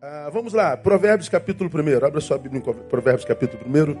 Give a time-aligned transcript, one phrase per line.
[0.00, 2.06] Ah, vamos lá, Provérbios capítulo 1.
[2.06, 3.96] Abra sua Bíblia em Provérbios capítulo 1.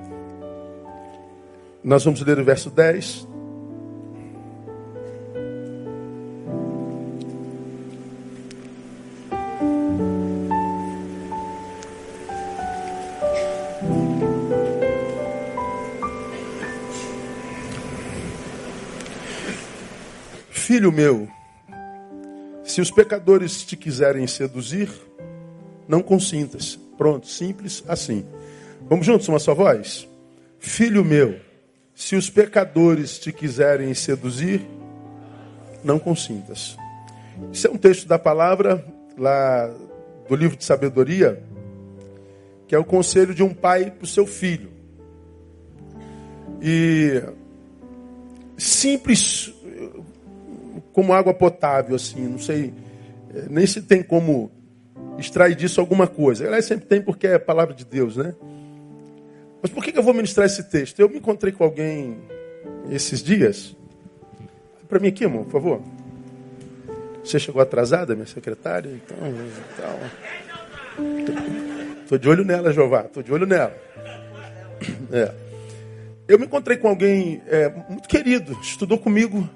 [1.82, 3.26] Nós vamos ler o verso 10.
[20.48, 21.26] Filho meu,
[22.62, 25.07] se os pecadores te quiserem seduzir,
[25.88, 26.78] não consintas.
[26.96, 28.24] Pronto, simples assim.
[28.88, 30.06] Vamos juntos, uma só voz?
[30.58, 31.40] Filho meu,
[31.94, 34.64] se os pecadores te quiserem seduzir,
[35.82, 36.76] não consintas.
[37.52, 38.84] Isso é um texto da palavra
[39.16, 39.72] lá
[40.28, 41.42] do livro de sabedoria,
[42.66, 44.70] que é o conselho de um pai para o seu filho.
[46.60, 47.22] E
[48.56, 49.54] simples
[50.92, 52.74] como água potável, assim, não sei
[53.32, 54.50] eh, nem se tem como
[55.18, 56.46] extrair disso alguma coisa.
[56.46, 58.34] Aliás, sempre tem porque é a palavra de Deus, né?
[59.60, 61.00] Mas por que eu vou ministrar esse texto?
[61.00, 62.18] Eu me encontrei com alguém
[62.90, 63.76] esses dias.
[64.88, 65.82] Para mim aqui, irmão, por favor.
[67.24, 68.90] Você chegou atrasada, minha secretária?
[68.90, 69.16] Então,
[69.74, 69.98] então...
[72.02, 73.02] Estou de olho nela, Jeová.
[73.02, 73.76] Estou de olho nela.
[75.12, 75.32] É.
[76.26, 79.48] Eu me encontrei com alguém é, muito querido, estudou comigo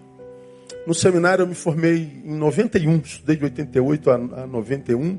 [0.86, 1.42] no seminário.
[1.42, 5.18] Eu me formei em 91, estudei de 88 a, a 91.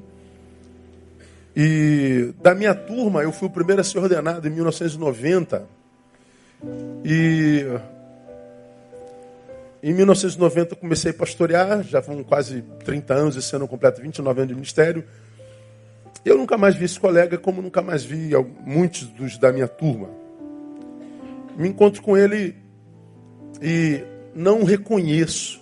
[1.55, 5.67] E da minha turma, eu fui o primeiro a ser ordenado em 1990.
[7.05, 7.65] E
[9.83, 14.47] em 1990 comecei a pastorear, já foram quase 30 anos, esse ano completo 29 anos
[14.47, 15.03] de ministério.
[16.23, 18.31] Eu nunca mais vi esse colega, como nunca mais vi
[18.65, 20.09] muitos dos da minha turma.
[21.57, 22.55] Me encontro com ele
[23.61, 24.01] e
[24.33, 25.61] não reconheço.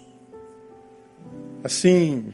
[1.64, 2.34] Assim,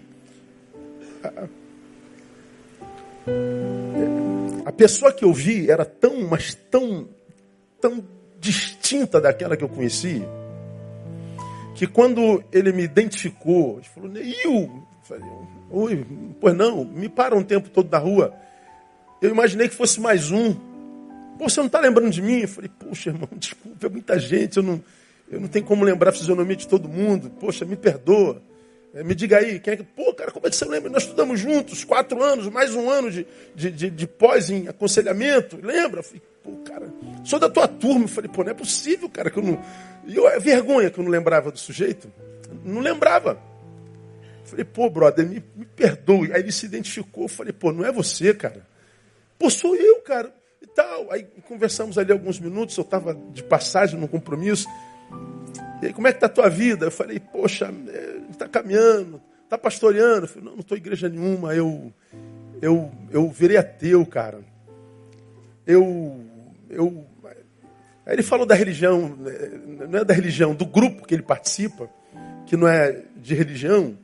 [4.66, 7.08] a pessoa que eu vi era tão, mas tão,
[7.80, 8.04] tão
[8.40, 10.22] distinta daquela que eu conheci,
[11.76, 14.84] que quando ele me identificou, ele falou, Neil,
[15.70, 16.06] oi,
[16.40, 18.34] pois não, me para um tempo todo na rua.
[19.22, 20.54] Eu imaginei que fosse mais um.
[21.38, 22.42] Pô, você não está lembrando de mim?
[22.42, 24.84] Eu falei, poxa, irmão, desculpa, é muita gente, eu não,
[25.30, 27.30] eu não tenho como lembrar a fisionomia de todo mundo.
[27.40, 28.42] Poxa, me perdoa.
[28.94, 29.84] É, me diga aí, quem é que.
[29.84, 30.90] Pô, cara, como é que você lembra?
[30.90, 35.60] Nós estudamos juntos, quatro anos, mais um ano de, de, de, de pós em aconselhamento.
[35.62, 36.02] Lembra?
[36.02, 36.92] Falei, pô, cara,
[37.24, 38.06] sou da tua turma.
[38.06, 39.62] Eu falei, pô, não é possível, cara, que eu não.
[40.06, 42.12] E eu, é vergonha que eu não lembrava do sujeito.
[42.64, 43.40] Não lembrava.
[44.42, 46.32] Eu falei, pô, brother, me, me perdoe.
[46.32, 47.24] Aí ele se identificou.
[47.26, 48.66] Eu falei, pô, não é você, cara.
[49.38, 50.34] Pô, sou eu, cara.
[50.62, 51.12] E tal.
[51.12, 52.78] Aí conversamos ali alguns minutos.
[52.78, 54.68] Eu estava de passagem num compromisso.
[55.82, 56.86] E aí, como é que está a tua vida?
[56.86, 57.72] Eu falei, poxa,
[58.32, 60.24] está é, caminhando, está pastoreando.
[60.24, 61.94] Eu falei, não, não estou em igreja nenhuma, eu,
[62.62, 64.40] eu, eu virei ateu, cara.
[65.66, 66.24] Eu,
[66.70, 67.06] eu...
[68.06, 71.90] Aí ele falou da religião, né, não é da religião, do grupo que ele participa,
[72.46, 73.98] que não é de religião.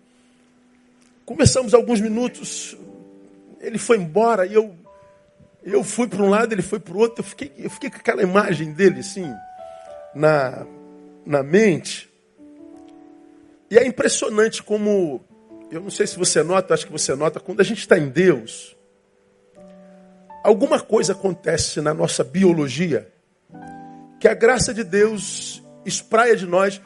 [1.26, 2.78] Começamos alguns minutos,
[3.62, 4.76] ele foi embora e eu,
[5.64, 7.22] eu fui para um lado, ele foi para o outro.
[7.22, 9.34] Eu fiquei, eu fiquei com aquela imagem dele, assim,
[10.14, 10.68] na,
[11.26, 12.12] na mente.
[13.70, 15.24] E é impressionante como,
[15.72, 18.10] eu não sei se você nota, acho que você nota, quando a gente está em
[18.10, 18.78] Deus,
[20.44, 23.12] alguma coisa acontece na nossa biologia
[24.20, 26.82] que a graça de Deus espraia de nós,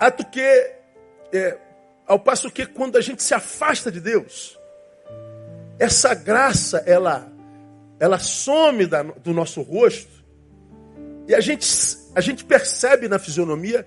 [0.00, 1.58] ato que, é,
[2.06, 4.58] ao passo que quando a gente se afasta de Deus,
[5.78, 7.30] essa graça, ela,
[7.98, 10.24] ela some da, do nosso rosto,
[11.26, 11.66] e a gente
[12.14, 13.86] a gente percebe na fisionomia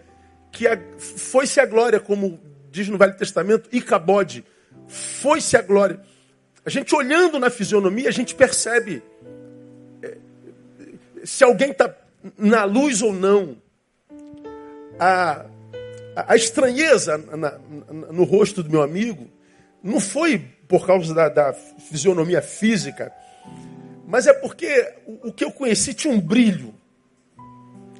[0.51, 0.65] que
[0.97, 2.39] foi-se a glória, como
[2.71, 4.43] diz no Velho Testamento, Icabode,
[4.87, 5.99] foi-se a glória.
[6.65, 9.01] A gente olhando na fisionomia, a gente percebe
[10.01, 10.17] é,
[11.23, 11.93] se alguém está
[12.37, 13.57] na luz ou não.
[14.99, 15.45] A,
[16.15, 17.57] a, estranheza na, na,
[18.11, 19.29] no rosto do meu amigo
[19.83, 23.13] não foi por causa da, da fisionomia física,
[24.07, 26.76] mas é porque o, o que eu conheci tinha um brilho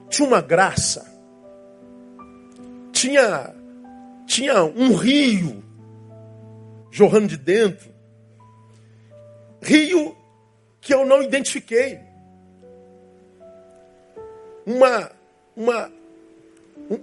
[0.09, 1.05] tinha uma graça,
[2.91, 3.53] tinha,
[4.25, 5.63] tinha um rio
[6.91, 7.89] jorrando de dentro,
[9.61, 10.15] rio
[10.79, 11.99] que eu não identifiquei,
[14.65, 15.11] uma,
[15.55, 15.91] uma,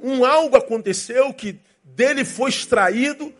[0.02, 3.32] um, algo aconteceu que dele foi extraído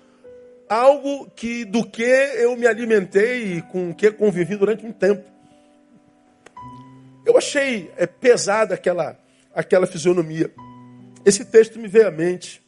[0.68, 5.24] algo que do que eu me alimentei e com o que convivi durante um tempo.
[7.24, 9.18] Eu achei é, pesada aquela
[9.54, 10.52] aquela fisionomia.
[11.24, 12.62] Esse texto me veio à mente.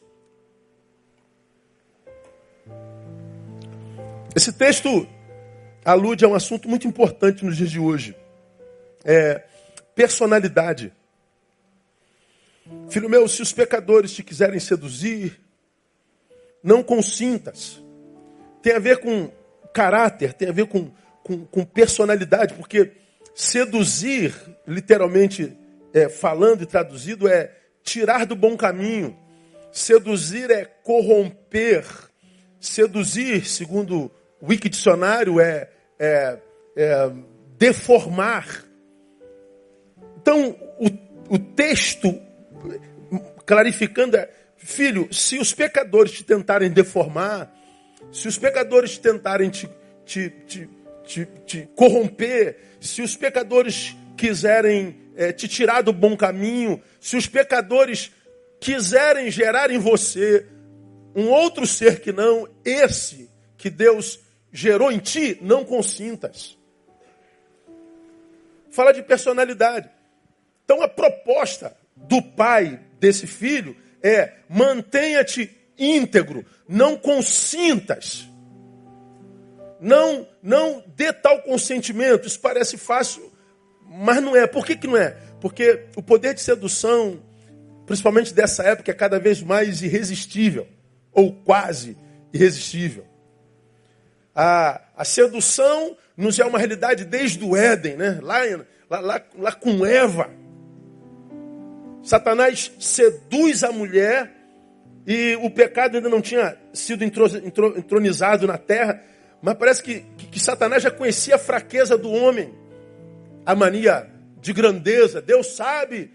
[4.35, 5.07] Esse texto
[5.83, 8.15] alude a um assunto muito importante nos dias de hoje.
[9.03, 9.43] É
[9.95, 10.93] personalidade.
[12.89, 15.39] Filho meu, se os pecadores te quiserem seduzir,
[16.61, 17.81] não consintas.
[18.61, 19.31] Tem a ver com
[19.73, 20.91] caráter, tem a ver com,
[21.23, 22.91] com, com personalidade, porque
[23.33, 24.33] seduzir,
[24.67, 25.55] literalmente
[25.93, 27.51] é, falando e traduzido, é
[27.83, 29.17] tirar do bom caminho.
[29.71, 31.85] Seduzir é corromper.
[32.59, 34.11] Seduzir, segundo
[34.41, 35.69] o Wiki Dicionário, é,
[35.99, 36.39] é,
[36.75, 37.11] é
[37.57, 38.65] deformar.
[40.21, 42.19] Então, o, o texto
[43.45, 47.53] clarificando é, filho, se os pecadores te tentarem deformar,
[48.11, 49.69] se os pecadores tentarem te,
[50.05, 50.69] te, te,
[51.05, 57.27] te, te corromper, se os pecadores quiserem é, te tirar do bom caminho, se os
[57.27, 58.11] pecadores
[58.61, 60.45] quiserem gerar em você
[61.15, 64.19] um outro ser que não esse que Deus
[64.51, 66.55] gerou em ti, não consintas.
[68.69, 69.89] Fala de personalidade.
[70.63, 78.27] Então a proposta do pai desse filho é mantenha-te íntegro, não consintas.
[79.79, 82.27] Não, não dê tal consentimento.
[82.27, 83.31] Isso parece fácil,
[83.89, 84.45] mas não é.
[84.47, 85.17] Por que, que não é?
[85.39, 87.19] Porque o poder de sedução,
[87.85, 90.67] principalmente dessa época, é cada vez mais irresistível,
[91.11, 91.97] ou quase
[92.33, 93.05] irresistível.
[94.35, 98.19] A, a sedução nos é uma realidade desde o Éden, né?
[98.21, 98.39] lá,
[98.89, 100.29] lá, lá, lá com Eva.
[102.03, 104.31] Satanás seduz a mulher
[105.05, 109.01] e o pecado ainda não tinha sido entronizado na terra,
[109.41, 112.53] mas parece que, que, que Satanás já conhecia a fraqueza do homem,
[113.47, 114.05] a mania
[114.41, 115.21] de grandeza.
[115.21, 116.11] Deus sabe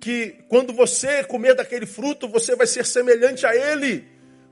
[0.00, 4.06] que quando você comer daquele fruto, você vai ser semelhante a ele,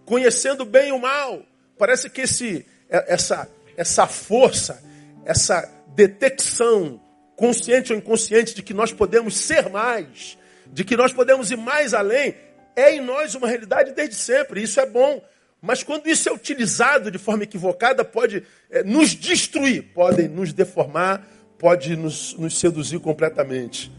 [0.05, 1.47] conhecendo bem o mal.
[1.79, 4.83] Parece que esse, é, essa, essa força,
[5.25, 7.01] essa detecção,
[7.37, 10.37] consciente ou inconsciente, de que nós podemos ser mais,
[10.67, 12.35] de que nós podemos ir mais além,
[12.75, 14.61] é em nós uma realidade desde sempre.
[14.61, 15.23] Isso é bom.
[15.63, 21.25] Mas quando isso é utilizado de forma equivocada, pode é, nos destruir, pode nos deformar,
[21.59, 23.91] pode nos, nos, seduzir completamente.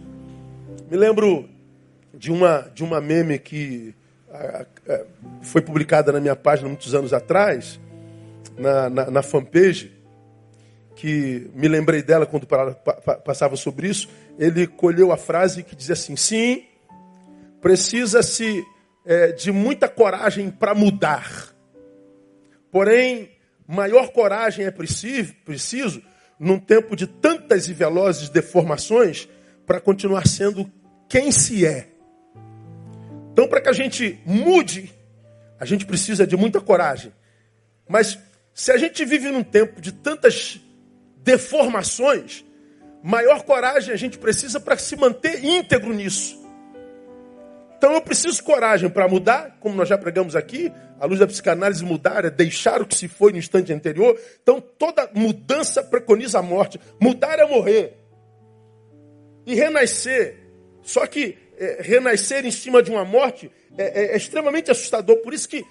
[0.90, 1.50] Me lembro
[2.14, 3.94] de uma, de uma meme que
[4.32, 5.06] a, a,
[5.42, 7.80] foi publicada na minha página muitos anos atrás,
[8.58, 9.92] na, na, na fanpage,
[10.96, 12.48] que me lembrei dela quando
[13.24, 14.10] passava sobre isso,
[14.40, 16.66] ele colheu a frase que dizia assim: sim,
[17.62, 18.64] precisa-se
[19.06, 21.54] é, de muita coragem para mudar.
[22.72, 23.32] Porém,
[23.68, 26.02] maior coragem é preciso, preciso
[26.40, 29.28] num tempo de tantas e velozes deformações
[29.66, 30.70] para continuar sendo
[31.08, 31.90] quem se é.
[33.32, 34.94] Então, para que a gente mude,
[35.60, 37.12] a gente precisa de muita coragem.
[37.88, 38.18] Mas
[38.54, 40.60] se a gente vive num tempo de tantas
[41.18, 42.46] deformações,
[43.04, 46.44] maior coragem a gente precisa para se manter íntegro nisso.
[47.78, 51.84] Então eu preciso coragem para mudar, como nós já pregamos aqui, a luz da psicanálise
[51.84, 54.20] mudar é deixar o que se foi no instante anterior.
[54.42, 56.80] Então toda mudança preconiza a morte.
[57.00, 57.98] Mudar é morrer.
[59.46, 60.38] E renascer.
[60.82, 65.18] Só que é, renascer em cima de uma morte é, é, é extremamente assustador.
[65.18, 65.66] Por isso que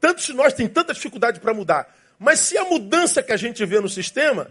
[0.00, 1.94] tantos de nós têm tanta dificuldade para mudar.
[2.18, 4.48] Mas se a mudança que a gente vê no sistema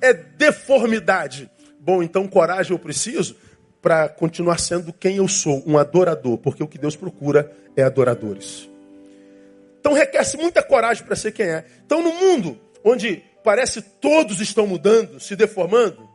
[0.00, 3.36] é deformidade, bom, então coragem eu preciso
[3.80, 8.73] para continuar sendo quem eu sou, um adorador, porque o que Deus procura é adoradores.
[9.84, 11.62] Então requer-se muita coragem para ser quem é.
[11.84, 16.08] Então no mundo onde parece todos estão mudando, se deformando,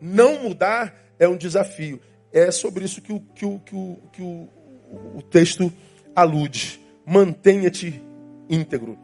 [0.00, 2.00] não mudar é um desafio.
[2.32, 4.48] É sobre isso que o, que o, que o, que o,
[5.16, 5.70] o texto
[6.16, 6.80] alude.
[7.04, 8.02] Mantenha-te
[8.48, 8.98] íntegro.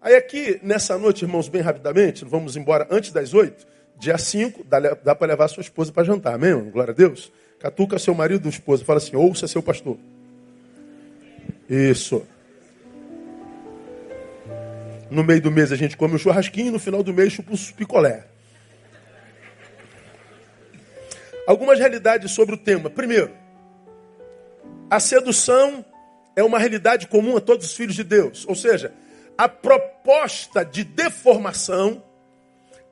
[0.00, 3.66] Aí aqui, nessa noite, irmãos, bem rapidamente, vamos embora antes das oito,
[3.98, 6.70] dia 5, dá, dá para levar sua esposa para jantar, amém?
[6.70, 7.30] Glória a Deus.
[7.60, 9.98] Catuca seu marido ou esposa, fala assim, ouça seu pastor.
[11.68, 12.24] Isso.
[15.10, 17.56] No meio do mês a gente come um churrasquinho, no final do mês chupa um
[17.76, 18.26] picolé.
[21.46, 22.90] Algumas realidades sobre o tema.
[22.90, 23.34] Primeiro,
[24.90, 25.84] a sedução
[26.36, 28.44] é uma realidade comum a todos os filhos de Deus.
[28.46, 28.92] Ou seja,
[29.36, 32.02] a proposta de deformação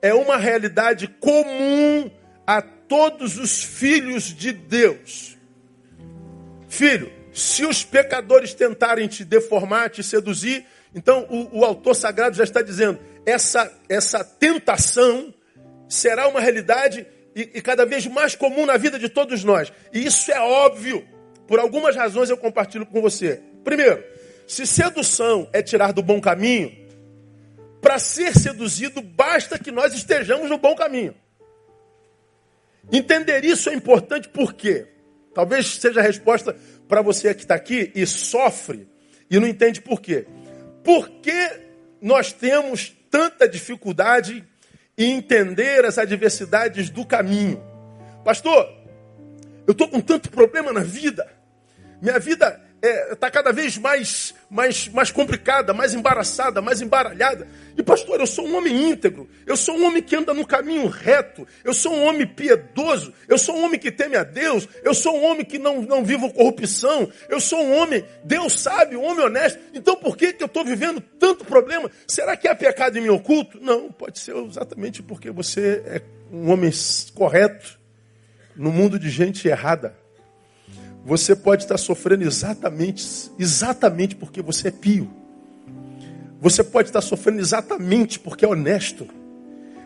[0.01, 2.09] é uma realidade comum
[2.45, 5.37] a todos os filhos de Deus.
[6.67, 10.65] Filho, se os pecadores tentarem te deformar, te seduzir,
[10.97, 15.31] então o, o autor sagrado já está dizendo: essa, essa tentação
[15.87, 19.71] será uma realidade e, e cada vez mais comum na vida de todos nós.
[19.93, 21.07] E isso é óbvio.
[21.47, 23.39] Por algumas razões eu compartilho com você.
[23.63, 24.03] Primeiro,
[24.47, 26.75] se sedução é tirar do bom caminho,
[27.79, 31.13] para ser seduzido, basta que nós estejamos no bom caminho.
[32.91, 34.87] Entender isso é importante porque
[35.31, 36.55] talvez seja a resposta
[36.87, 38.89] para você que está aqui e sofre
[39.29, 40.25] e não entende por quê.
[40.87, 41.51] Por que
[42.01, 44.41] nós temos tanta dificuldade
[44.97, 47.61] em entender as adversidades do caminho?
[48.23, 48.73] Pastor,
[49.67, 51.29] eu estou com tanto problema na vida.
[52.01, 57.47] Minha vida está é, tá cada vez mais, mais, mais complicada, mais embaraçada, mais embaralhada.
[57.75, 60.87] E pastor, eu sou um homem íntegro, eu sou um homem que anda no caminho
[60.87, 64.93] reto, eu sou um homem piedoso, eu sou um homem que teme a Deus, eu
[64.93, 69.03] sou um homem que não, não vivo corrupção, eu sou um homem, Deus sabe, um
[69.03, 69.59] homem honesto.
[69.73, 71.89] Então por que, que eu estou vivendo tanto problema?
[72.07, 73.59] Será que é pecado em mim oculto?
[73.59, 76.71] Não, pode ser exatamente porque você é um homem
[77.15, 77.79] correto
[78.55, 79.95] no mundo de gente errada.
[81.07, 85.09] Você pode estar sofrendo exatamente, exatamente porque você é pio.
[86.41, 89.07] Você pode estar sofrendo exatamente porque é honesto.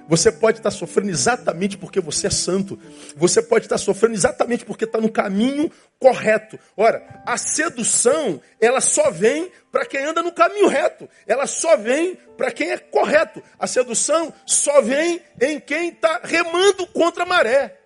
[0.10, 2.80] Você pode estar sofrendo exatamente porque você é santo.
[3.16, 6.58] Você pode estar sofrendo exatamente porque está no caminho correto.
[6.76, 11.08] Ora, a sedução, ela só vem para quem anda no caminho reto.
[11.28, 13.44] Ela só vem para quem é correto.
[13.60, 17.78] A sedução só vem em quem está remando contra a maré.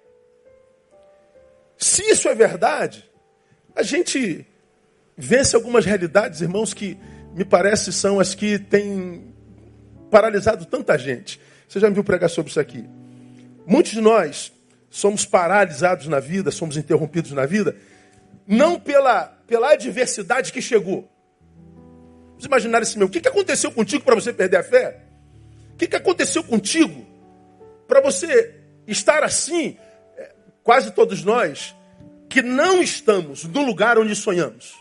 [1.77, 3.13] Se isso é verdade,
[3.75, 4.45] a gente
[5.17, 6.97] vence algumas realidades, irmãos, que
[7.33, 9.33] me parece são as que têm
[10.09, 11.39] paralisado tanta gente.
[11.67, 12.87] Você já me viu pregar sobre isso aqui?
[13.67, 14.53] Muitos de nós
[14.89, 17.75] somos paralisados na vida, somos interrompidos na vida,
[18.47, 21.09] não pela, pela adversidade que chegou.
[22.29, 23.07] Vamos imaginar esse meu.
[23.07, 25.01] O que, que aconteceu contigo para você perder a fé?
[25.73, 27.05] O que, que aconteceu contigo
[27.87, 28.55] para você
[28.87, 29.77] estar assim?
[30.15, 30.31] É,
[30.63, 31.75] quase todos nós
[32.35, 34.75] que não estamos no lugar onde sonhamos,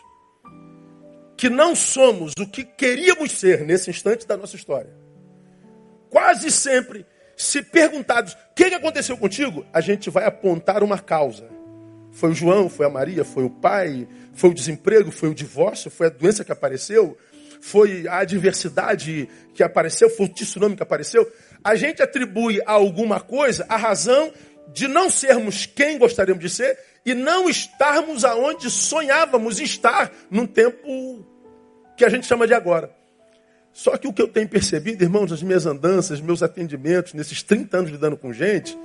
[1.36, 4.92] que não somos o que queríamos ser nesse instante da nossa história.
[6.10, 7.06] Quase sempre,
[7.36, 11.48] se perguntados o que aconteceu contigo, a gente vai apontar uma causa.
[12.10, 15.92] Foi o João, foi a Maria, foi o pai, foi o desemprego, foi o divórcio,
[15.92, 17.16] foi a doença que apareceu,
[17.60, 21.24] foi a adversidade que apareceu, foi o tsunami que apareceu.
[21.62, 24.32] A gente atribui a alguma coisa a razão
[24.72, 31.26] de não sermos quem gostaríamos de ser e não estarmos aonde sonhávamos estar num tempo
[31.96, 32.90] que a gente chama de agora.
[33.72, 37.76] Só que o que eu tenho percebido, irmãos, nas minhas andanças, meus atendimentos, nesses 30
[37.76, 38.78] anos lidando com gente,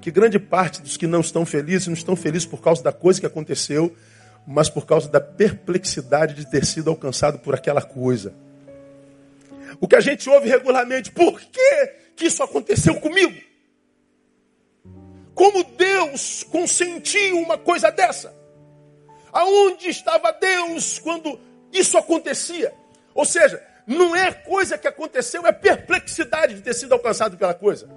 [0.00, 3.20] que grande parte dos que não estão felizes não estão felizes por causa da coisa
[3.20, 3.94] que aconteceu,
[4.46, 8.32] mas por causa da perplexidade de ter sido alcançado por aquela coisa.
[9.78, 11.86] O que a gente ouve regularmente, por que,
[12.16, 13.49] que isso aconteceu comigo?
[15.40, 18.36] Como Deus consentiu uma coisa dessa?
[19.32, 21.40] Aonde estava Deus quando
[21.72, 22.74] isso acontecia?
[23.14, 27.88] Ou seja, não é coisa que aconteceu, é perplexidade de ter sido alcançado pela coisa.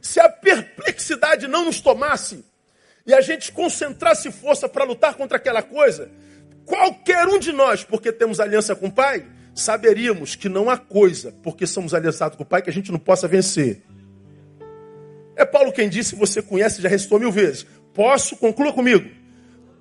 [0.00, 2.44] Se a perplexidade não nos tomasse
[3.04, 6.12] e a gente concentrasse força para lutar contra aquela coisa,
[6.64, 11.34] qualquer um de nós, porque temos aliança com o Pai, saberíamos que não há coisa,
[11.42, 13.82] porque somos aliançados com o Pai, que a gente não possa vencer.
[15.36, 17.66] É Paulo quem disse, você conhece, já restou mil vezes.
[17.94, 19.08] Posso, conclua comigo.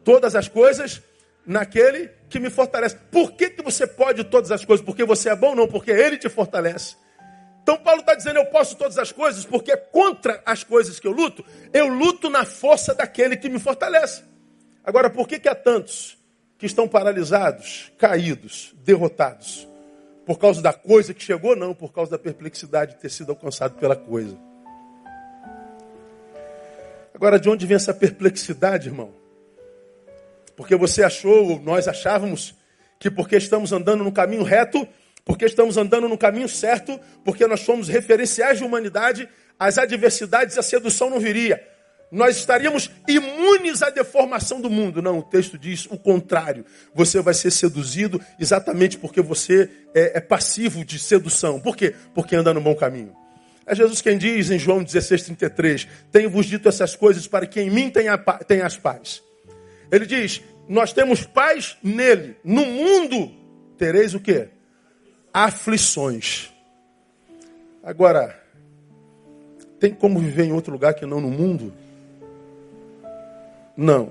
[0.04, 1.02] Todas as coisas
[1.46, 2.96] naquele que me fortalece.
[3.12, 4.86] Por que, que você pode todas as coisas?
[4.86, 5.56] Porque você é bom?
[5.56, 6.96] Não, porque ele te fortalece.
[7.62, 11.12] Então Paulo está dizendo, eu posso todas as coisas, porque contra as coisas que eu
[11.12, 14.24] luto, eu luto na força daquele que me fortalece.
[14.84, 16.18] Agora, por que, que há tantos
[16.58, 19.68] que estão paralisados, caídos, derrotados?
[20.26, 21.56] Por causa da coisa que chegou?
[21.56, 24.38] Não, por causa da perplexidade de ter sido alcançado pela coisa.
[27.22, 29.14] Agora, de onde vem essa perplexidade, irmão?
[30.56, 32.56] Porque você achou, ou nós achávamos,
[32.98, 34.88] que porque estamos andando no caminho reto,
[35.24, 40.64] porque estamos andando no caminho certo, porque nós somos referenciais de humanidade, as adversidades, a
[40.64, 41.64] sedução não viria.
[42.12, 45.00] Nós estaríamos imunes à deformação do mundo.
[45.00, 46.66] Não, o texto diz o contrário.
[46.96, 51.60] Você vai ser seduzido exatamente porque você é, é passivo de sedução.
[51.60, 51.94] Por quê?
[52.16, 53.21] Porque anda no bom caminho.
[53.72, 57.90] É Jesus quem diz em João 16,33: Tenho-vos dito essas coisas para que em mim
[57.90, 59.24] tenha, tenhas paz.
[59.90, 62.36] Ele diz: Nós temos paz nele.
[62.44, 63.32] No mundo
[63.78, 64.50] tereis o que?
[65.34, 66.52] Aflições.
[67.82, 68.38] Agora,
[69.80, 71.74] tem como viver em outro lugar que não no mundo?
[73.78, 74.10] Não.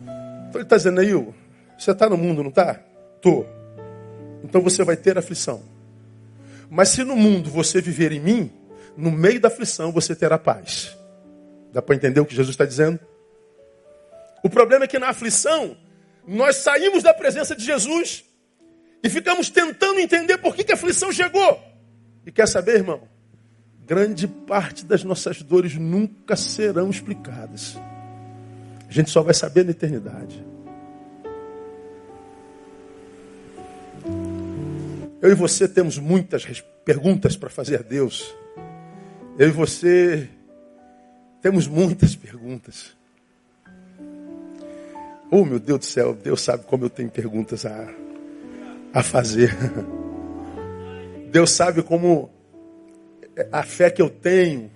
[0.00, 1.12] Então ele está dizendo aí,
[1.78, 2.80] você está no mundo, não está?
[3.14, 3.46] Estou.
[4.42, 5.62] Então você vai ter aflição.
[6.68, 8.52] Mas se no mundo você viver em mim,
[8.96, 10.96] no meio da aflição você terá paz.
[11.72, 12.98] Dá para entender o que Jesus está dizendo?
[14.42, 15.76] O problema é que na aflição
[16.26, 18.24] nós saímos da presença de Jesus
[19.02, 21.62] E ficamos tentando entender por que, que a aflição chegou.
[22.24, 23.02] E quer saber, irmão?
[23.86, 27.76] Grande parte das nossas dores nunca serão explicadas.
[28.88, 30.44] A gente só vai saber na eternidade.
[35.22, 36.44] Eu e você temos muitas
[36.84, 38.34] perguntas para fazer a Deus.
[39.38, 40.30] Eu e você
[41.42, 42.96] temos muitas perguntas.
[45.30, 47.86] Oh, meu Deus do céu, Deus sabe como eu tenho perguntas a,
[48.94, 49.54] a fazer.
[51.30, 52.30] Deus sabe como
[53.52, 54.70] a fé que eu tenho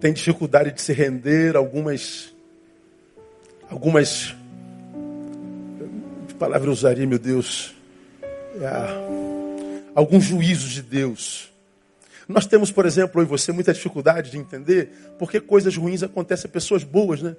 [0.00, 2.34] tem dificuldade de se render algumas
[3.70, 4.36] algumas
[6.28, 7.74] que palavra eu usaria, meu Deus?
[8.60, 11.53] É, alguns juízos de Deus.
[12.28, 16.48] Nós temos, por exemplo, eu e você, muita dificuldade de entender porque coisas ruins acontecem
[16.48, 17.36] a pessoas boas, né?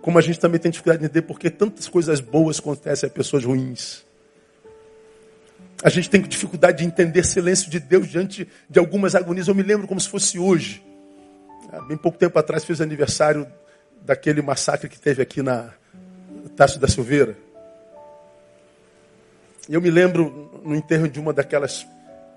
[0.00, 3.44] Como a gente também tem dificuldade de entender porque tantas coisas boas acontecem a pessoas
[3.44, 4.04] ruins.
[5.82, 9.48] A gente tem dificuldade de entender silêncio de Deus diante de algumas agonias.
[9.48, 10.82] Eu me lembro como se fosse hoje.
[11.72, 13.46] Há bem pouco tempo atrás fiz aniversário
[14.02, 15.72] daquele massacre que teve aqui na
[16.56, 17.36] Taça da Silveira.
[19.68, 21.86] Eu me lembro no enterro de uma daquelas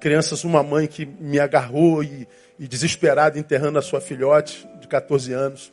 [0.04, 2.28] crianças, uma mãe que me agarrou e,
[2.60, 5.72] e desesperada enterrando a sua filhote de 14 anos.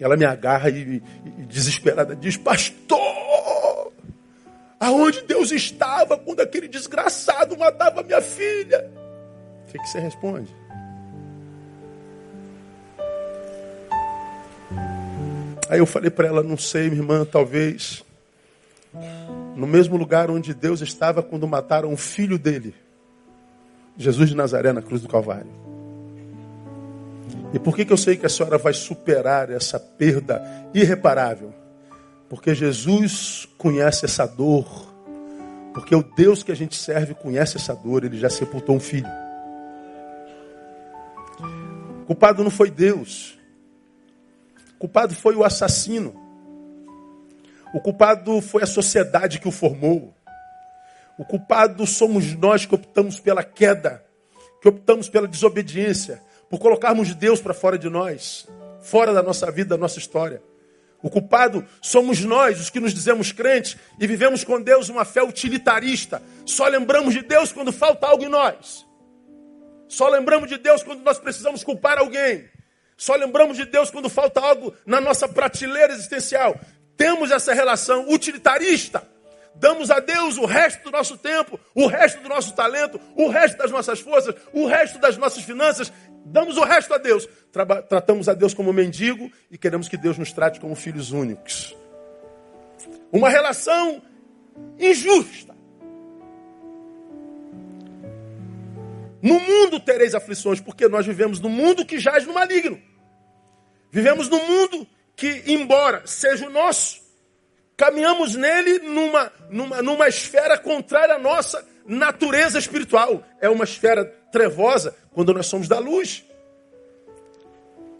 [0.00, 3.92] Ela me agarra e, e desesperada diz: Pastor,
[4.80, 8.90] aonde Deus estava quando aquele desgraçado matava minha filha?
[9.68, 10.52] O que, que você responde?
[15.70, 18.04] Aí eu falei para ela: Não sei, minha irmã, talvez
[19.54, 22.74] no mesmo lugar onde Deus estava quando mataram o filho dele,
[23.96, 25.50] Jesus de Nazaré, na cruz do Calvário.
[27.52, 30.42] E por que, que eu sei que a senhora vai superar essa perda
[30.74, 31.54] irreparável?
[32.28, 34.66] Porque Jesus conhece essa dor.
[35.72, 38.04] Porque o Deus que a gente serve conhece essa dor.
[38.04, 39.08] Ele já sepultou um filho.
[42.02, 43.38] O culpado não foi Deus.
[44.74, 46.14] O culpado foi o assassino.
[47.72, 50.15] O culpado foi a sociedade que o formou.
[51.18, 54.04] O culpado somos nós que optamos pela queda,
[54.60, 58.46] que optamos pela desobediência, por colocarmos Deus para fora de nós,
[58.82, 60.42] fora da nossa vida, da nossa história.
[61.02, 65.22] O culpado somos nós, os que nos dizemos crentes e vivemos com Deus uma fé
[65.22, 66.22] utilitarista.
[66.44, 68.86] Só lembramos de Deus quando falta algo em nós.
[69.88, 72.48] Só lembramos de Deus quando nós precisamos culpar alguém.
[72.96, 76.58] Só lembramos de Deus quando falta algo na nossa prateleira existencial.
[76.96, 79.06] Temos essa relação utilitarista.
[79.58, 83.56] Damos a Deus o resto do nosso tempo, o resto do nosso talento, o resto
[83.56, 85.92] das nossas forças, o resto das nossas finanças.
[86.26, 87.26] Damos o resto a Deus.
[87.50, 91.74] Tra tratamos a Deus como mendigo e queremos que Deus nos trate como filhos únicos.
[93.10, 94.02] Uma relação
[94.78, 95.54] injusta.
[99.22, 102.80] No mundo tereis aflições, porque nós vivemos no mundo que jaz no maligno.
[103.90, 107.00] Vivemos no mundo que, embora seja o nosso,
[107.76, 113.22] caminhamos nele numa, numa, numa esfera contrária à nossa natureza espiritual.
[113.40, 116.24] É uma esfera trevosa quando nós somos da luz.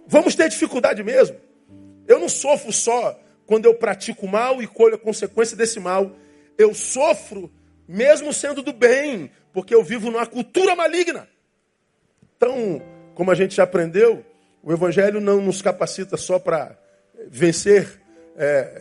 [0.06, 1.36] Vamos ter dificuldade mesmo.
[2.06, 6.12] Eu não sofro só quando eu pratico mal e colho a consequência desse mal.
[6.56, 7.52] Eu sofro
[7.86, 11.28] mesmo sendo do bem, porque eu vivo numa cultura maligna.
[12.36, 12.82] Então,
[13.14, 14.24] como a gente já aprendeu,
[14.62, 16.76] o Evangelho não nos capacita só para
[17.28, 18.00] vencer
[18.36, 18.80] é,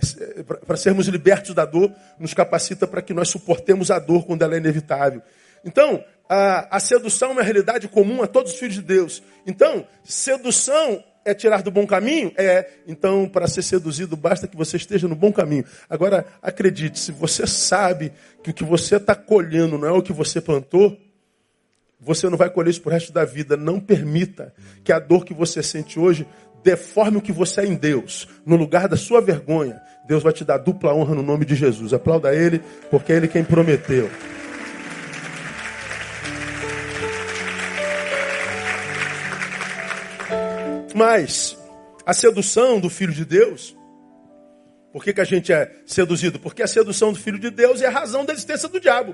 [0.65, 4.55] para sermos libertos da dor, nos capacita para que nós suportemos a dor quando ela
[4.55, 5.21] é inevitável.
[5.63, 9.23] Então, a, a sedução é uma realidade comum a todos os filhos de Deus.
[9.45, 12.31] Então, sedução é tirar do bom caminho?
[12.37, 12.69] É.
[12.87, 15.65] Então, para ser seduzido, basta que você esteja no bom caminho.
[15.89, 18.13] Agora, acredite, se você sabe
[18.43, 20.95] que o que você está colhendo não é o que você plantou,
[21.99, 23.57] você não vai colher isso para o resto da vida.
[23.57, 26.27] Não permita que a dor que você sente hoje
[26.65, 28.27] deforme o que você é em Deus.
[28.43, 31.93] No lugar da sua vergonha, Deus vai te dar dupla honra no nome de Jesus.
[31.93, 34.09] Aplauda Ele, porque é Ele quem prometeu.
[40.95, 41.55] Mas
[42.03, 43.77] a sedução do Filho de Deus,
[44.91, 46.39] por que, que a gente é seduzido?
[46.39, 49.13] Porque a sedução do Filho de Deus é a razão da existência do diabo.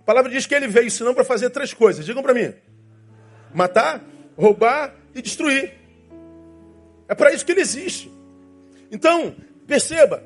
[0.00, 2.06] A palavra diz que ele veio senão para fazer três coisas.
[2.06, 2.54] Digam para mim:
[3.52, 4.02] matar,
[4.34, 5.83] roubar e destruir.
[7.08, 8.10] É para isso que ele existe.
[8.90, 9.34] Então,
[9.66, 10.22] perceba,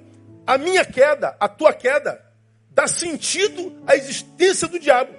[0.47, 2.25] a minha queda, a tua queda,
[2.71, 5.13] dá sentido à existência do diabo.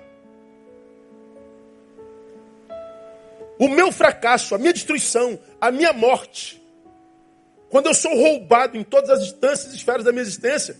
[3.58, 6.62] O meu fracasso, a minha destruição, a minha morte,
[7.70, 10.76] quando eu sou roubado em todas as instâncias e esferas da minha existência,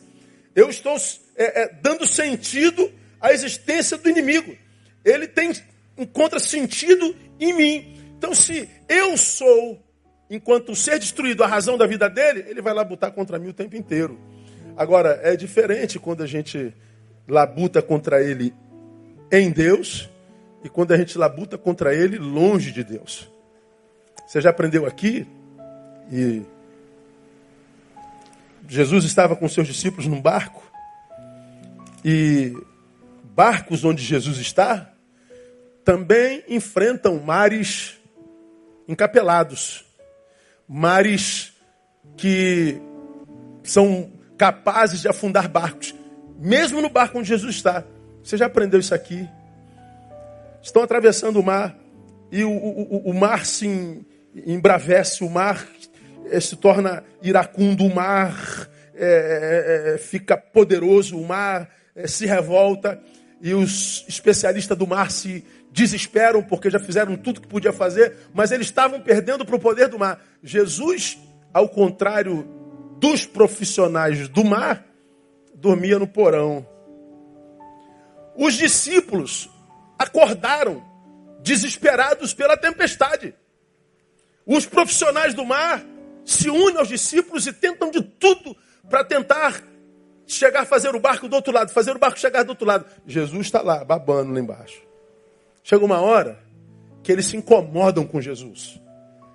[0.56, 0.98] Eu estou
[1.36, 4.58] é, é, dando sentido à existência do inimigo.
[5.06, 5.54] Ele tem
[5.98, 8.14] encontra sentido em mim.
[8.18, 9.82] Então, se eu sou,
[10.30, 13.76] enquanto ser destruído, a razão da vida dele, ele vai labutar contra mim o tempo
[13.76, 14.20] inteiro.
[14.78, 16.74] Agora, é diferente quando a gente
[17.28, 18.54] labuta contra ele
[19.32, 20.10] em Deus
[20.64, 23.30] e quando a gente labuta contra ele longe de Deus.
[24.28, 25.28] Você já aprendeu aqui?
[26.12, 26.44] E
[28.68, 30.64] Jesus estava com seus discípulos num barco.
[32.06, 32.56] E
[33.36, 34.94] barcos onde Jesus está
[35.84, 37.98] também enfrentam mares
[38.88, 39.86] encapelados,
[40.70, 41.54] mares
[42.16, 42.80] que
[43.64, 45.96] são capazes de afundar barcos,
[46.38, 47.84] mesmo no barco onde Jesus está.
[48.24, 49.28] Você já aprendeu isso aqui?
[50.62, 51.76] Estão atravessando o mar
[52.32, 54.06] e o, o, o mar se
[54.46, 55.68] embravece, o mar
[56.30, 63.02] eh, se torna iracundo, o mar é, é, fica poderoso, o mar é, se revolta
[63.42, 68.52] e os especialistas do mar se desesperam porque já fizeram tudo que podia fazer, mas
[68.52, 70.22] eles estavam perdendo para o poder do mar.
[70.44, 71.18] Jesus,
[71.54, 72.48] ao contrário
[73.00, 74.86] dos profissionais do mar,
[75.56, 76.68] dormia no porão.
[78.36, 79.50] Os discípulos
[79.98, 80.84] acordaram,
[81.42, 83.34] desesperados pela tempestade.
[84.46, 85.86] Os profissionais do mar
[86.26, 88.56] se unem aos discípulos e tentam de tudo
[88.90, 89.64] para tentar
[90.28, 92.86] chegar a fazer o barco do outro lado, fazer o barco chegar do outro lado.
[93.06, 94.89] Jesus está lá, babando lá embaixo.
[95.70, 96.40] Chega uma hora
[97.04, 98.82] que eles se incomodam com Jesus.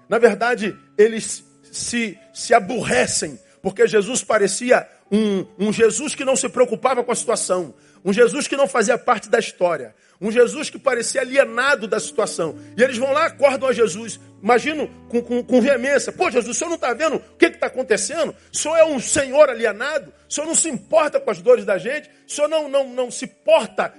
[0.08, 6.48] Na verdade, eles se, se aborrecem, porque Jesus parecia um, um Jesus que não se
[6.48, 7.72] preocupava com a situação,
[8.04, 12.58] um Jesus que não fazia parte da história, um Jesus que parecia alienado da situação.
[12.76, 14.18] E eles vão lá, acordam a Jesus.
[14.42, 17.68] Imagino com, com, com veemência: Pô, Jesus, o senhor não está vendo o que está
[17.68, 18.34] acontecendo?
[18.52, 20.12] O senhor é um senhor alienado?
[20.28, 22.10] O senhor não se importa com as dores da gente?
[22.26, 23.94] O senhor não, não, não se porta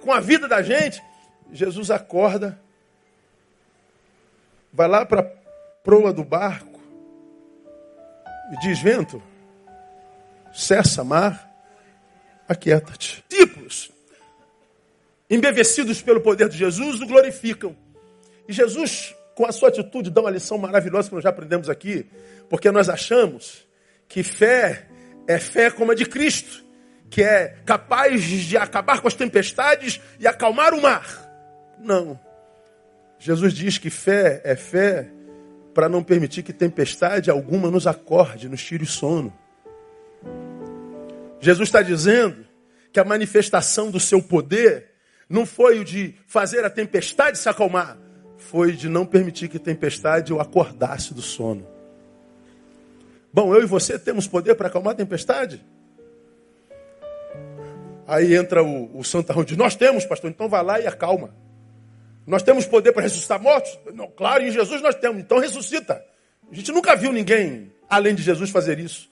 [0.00, 1.00] com a vida da gente?
[1.52, 2.58] Jesus acorda,
[4.72, 5.30] vai lá para a
[5.82, 6.80] proa do barco
[8.52, 9.22] e diz: Vento,
[10.52, 11.50] cessa, mar,
[12.48, 13.24] aquieta-te.
[13.28, 13.90] Discípulos,
[15.28, 17.76] embevecidos pelo poder de Jesus, o glorificam.
[18.48, 22.06] E Jesus, com a sua atitude, dá uma lição maravilhosa que nós já aprendemos aqui,
[22.48, 23.66] porque nós achamos
[24.08, 24.86] que fé
[25.26, 26.64] é fé como a de Cristo,
[27.10, 31.25] que é capaz de acabar com as tempestades e acalmar o mar.
[31.78, 32.18] Não.
[33.18, 35.10] Jesus diz que fé é fé
[35.74, 39.32] para não permitir que tempestade alguma nos acorde, nos tire o sono.
[41.40, 42.46] Jesus está dizendo
[42.92, 44.92] que a manifestação do seu poder
[45.28, 47.98] não foi o de fazer a tempestade se acalmar,
[48.38, 51.66] foi de não permitir que tempestade o acordasse do sono.
[53.32, 55.62] Bom, eu e você temos poder para acalmar a tempestade?
[58.06, 61.34] Aí entra o, o santarrão nós temos, pastor, então vai lá e acalma.
[62.26, 63.78] Nós temos poder para ressuscitar mortos?
[63.94, 66.04] Não, claro, em Jesus nós temos, então ressuscita.
[66.50, 69.10] A gente nunca viu ninguém, além de Jesus, fazer isso.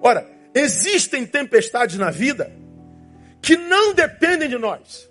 [0.00, 2.52] Ora, existem tempestades na vida
[3.40, 5.08] que não dependem de nós.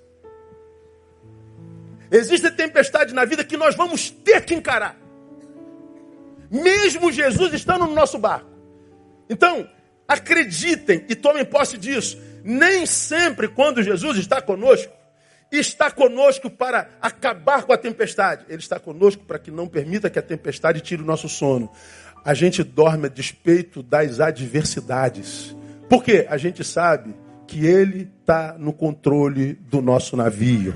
[2.11, 4.95] Existem tempestades na vida que nós vamos ter que encarar.
[6.49, 8.49] Mesmo Jesus estando no nosso barco.
[9.29, 9.67] Então,
[10.07, 12.17] acreditem e tomem posse disso.
[12.43, 14.93] Nem sempre, quando Jesus está conosco,
[15.51, 18.45] está conosco para acabar com a tempestade.
[18.49, 21.71] Ele está conosco para que não permita que a tempestade tire o nosso sono.
[22.23, 25.55] A gente dorme a despeito das adversidades.
[25.89, 26.25] Por quê?
[26.29, 27.15] A gente sabe
[27.47, 30.73] que Ele está no controle do nosso navio.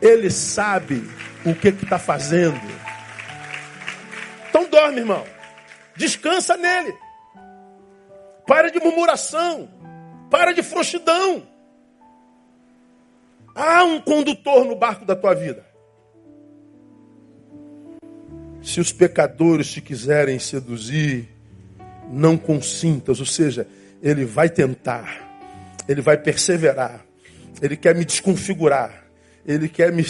[0.00, 1.02] Ele sabe
[1.44, 2.60] o que está fazendo.
[4.48, 5.24] Então dorme, irmão.
[5.96, 6.94] Descansa nele.
[8.46, 9.68] Para de murmuração.
[10.30, 11.46] Para de frouxidão.
[13.58, 15.66] Há um condutor no barco da tua vida.
[18.62, 21.28] Se os pecadores te quiserem seduzir,
[22.08, 23.66] não consintas, ou seja,
[24.00, 25.42] ele vai tentar,
[25.88, 27.04] ele vai perseverar,
[27.60, 29.04] ele quer me desconfigurar,
[29.44, 30.06] ele quer me,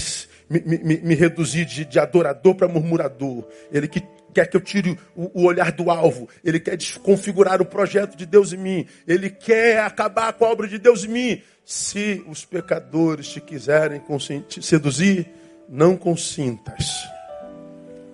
[0.50, 4.98] me, me, me reduzir de, de adorador para murmurador, ele que quer que eu tire
[5.16, 9.80] o, olhar do alvo, ele quer desconfigurar o projeto de Deus em mim, ele quer
[9.80, 11.42] acabar com a obra de Deus em mim.
[11.64, 14.00] Se os pecadores te quiserem
[14.60, 15.30] seduzir,
[15.68, 17.06] não consintas.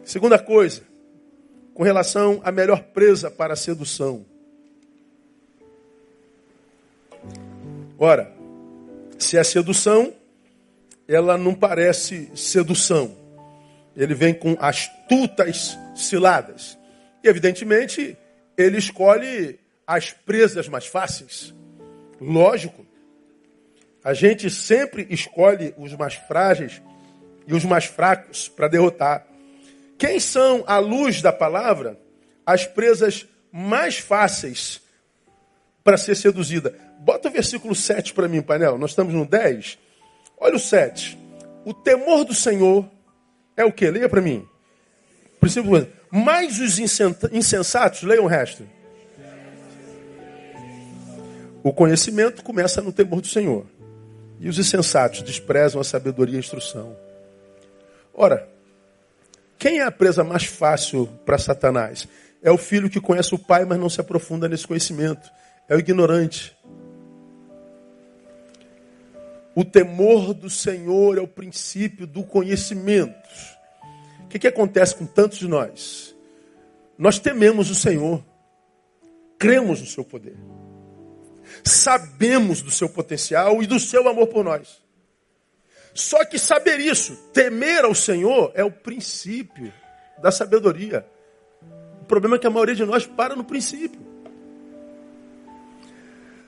[0.04, 0.82] Segunda coisa,
[1.72, 4.24] com relação à melhor presa para a sedução.
[7.98, 8.32] Ora,
[9.18, 10.12] se é sedução,
[11.06, 13.16] ela não parece sedução.
[13.96, 16.78] Ele vem com astutas ciladas.
[17.22, 18.16] E, evidentemente,
[18.56, 21.54] ele escolhe as presas mais fáceis?
[22.20, 22.84] Lógico.
[24.02, 26.82] A gente sempre escolhe os mais frágeis
[27.46, 29.26] e os mais fracos para derrotar.
[29.98, 31.98] Quem são, à luz da palavra,
[32.44, 34.82] as presas mais fáceis
[35.82, 36.74] para ser seduzida?
[36.98, 38.76] Bota o versículo 7 para mim, painel.
[38.78, 39.78] Nós estamos no 10.
[40.38, 41.18] Olha o 7.
[41.64, 42.88] O temor do Senhor
[43.56, 43.90] é o que?
[43.90, 44.46] Leia para mim.
[45.44, 48.66] Princípio, mais os insensatos, leiam o resto.
[51.62, 53.66] O conhecimento começa no temor do Senhor.
[54.40, 56.96] E os insensatos desprezam a sabedoria e a instrução.
[58.14, 58.48] Ora,
[59.58, 62.08] quem é a presa mais fácil para Satanás?
[62.42, 65.30] É o filho que conhece o pai, mas não se aprofunda nesse conhecimento.
[65.68, 66.56] É o ignorante.
[69.54, 73.53] O temor do Senhor é o princípio do conhecimento.
[74.34, 76.12] Que, que acontece com tantos de nós?
[76.98, 78.20] Nós tememos o Senhor,
[79.38, 80.34] cremos no seu poder,
[81.62, 84.82] sabemos do seu potencial e do seu amor por nós.
[85.94, 89.72] Só que saber isso, temer ao Senhor, é o princípio
[90.20, 91.06] da sabedoria.
[92.02, 94.04] O problema é que a maioria de nós para no princípio.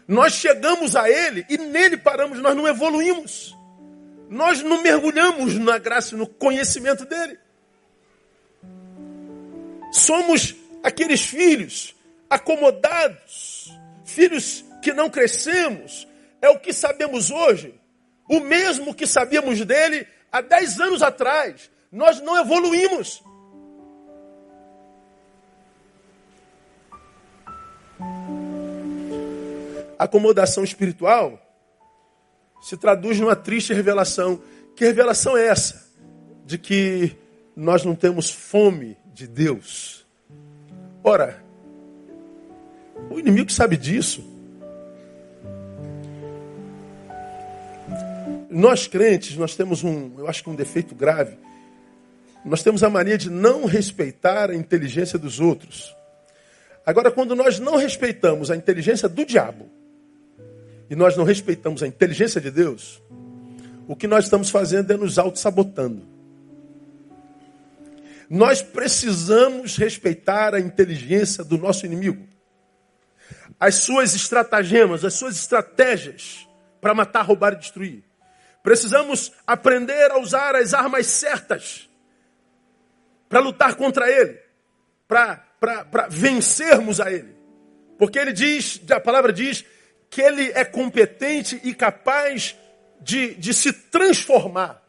[0.09, 3.57] Nós chegamos a Ele e nele paramos, nós não evoluímos.
[4.29, 7.46] Nós não mergulhamos na graça e no conhecimento dele.
[9.93, 11.95] Somos aqueles filhos
[12.29, 13.73] acomodados,
[14.05, 16.07] filhos que não crescemos.
[16.41, 17.75] É o que sabemos hoje,
[18.29, 21.71] o mesmo que sabíamos dele há dez anos atrás.
[21.91, 23.23] Nós não evoluímos.
[29.99, 31.41] Acomodação espiritual
[32.61, 34.43] se traduz numa triste revelação.
[34.75, 35.91] Que revelação é essa?
[36.45, 37.17] De que
[37.57, 40.07] nós não temos fome de Deus.
[41.03, 41.43] Ora,
[43.11, 44.23] o inimigo sabe disso.
[48.51, 51.39] Nós crentes, nós temos um, eu acho que um defeito grave.
[52.45, 55.97] Nós temos a mania de não respeitar a inteligência dos outros.
[56.85, 59.67] Agora, quando nós não respeitamos a inteligência do diabo
[60.91, 63.03] e nós não respeitamos a inteligência de Deus,
[63.89, 66.16] o que nós estamos fazendo é nos auto-sabotando.
[68.29, 72.27] Nós precisamos respeitar a inteligência do nosso inimigo.
[73.59, 76.47] As suas estratagemas, as suas estratégias
[76.81, 78.05] para matar, roubar e destruir.
[78.63, 81.89] Precisamos aprender a usar as armas certas
[83.29, 84.39] para lutar contra ele,
[85.07, 87.35] para vencermos a ele.
[87.99, 89.65] Porque ele diz, a palavra diz,
[90.11, 92.57] que ele é competente e capaz
[93.01, 94.83] de, de se transformar.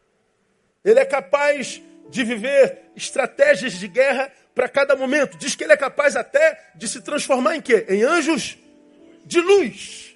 [0.84, 5.38] Ele é capaz de viver estratégias de guerra para cada momento.
[5.38, 7.86] Diz que ele é capaz até de se transformar em quê?
[7.90, 8.58] Em anjos
[9.26, 10.16] de luz.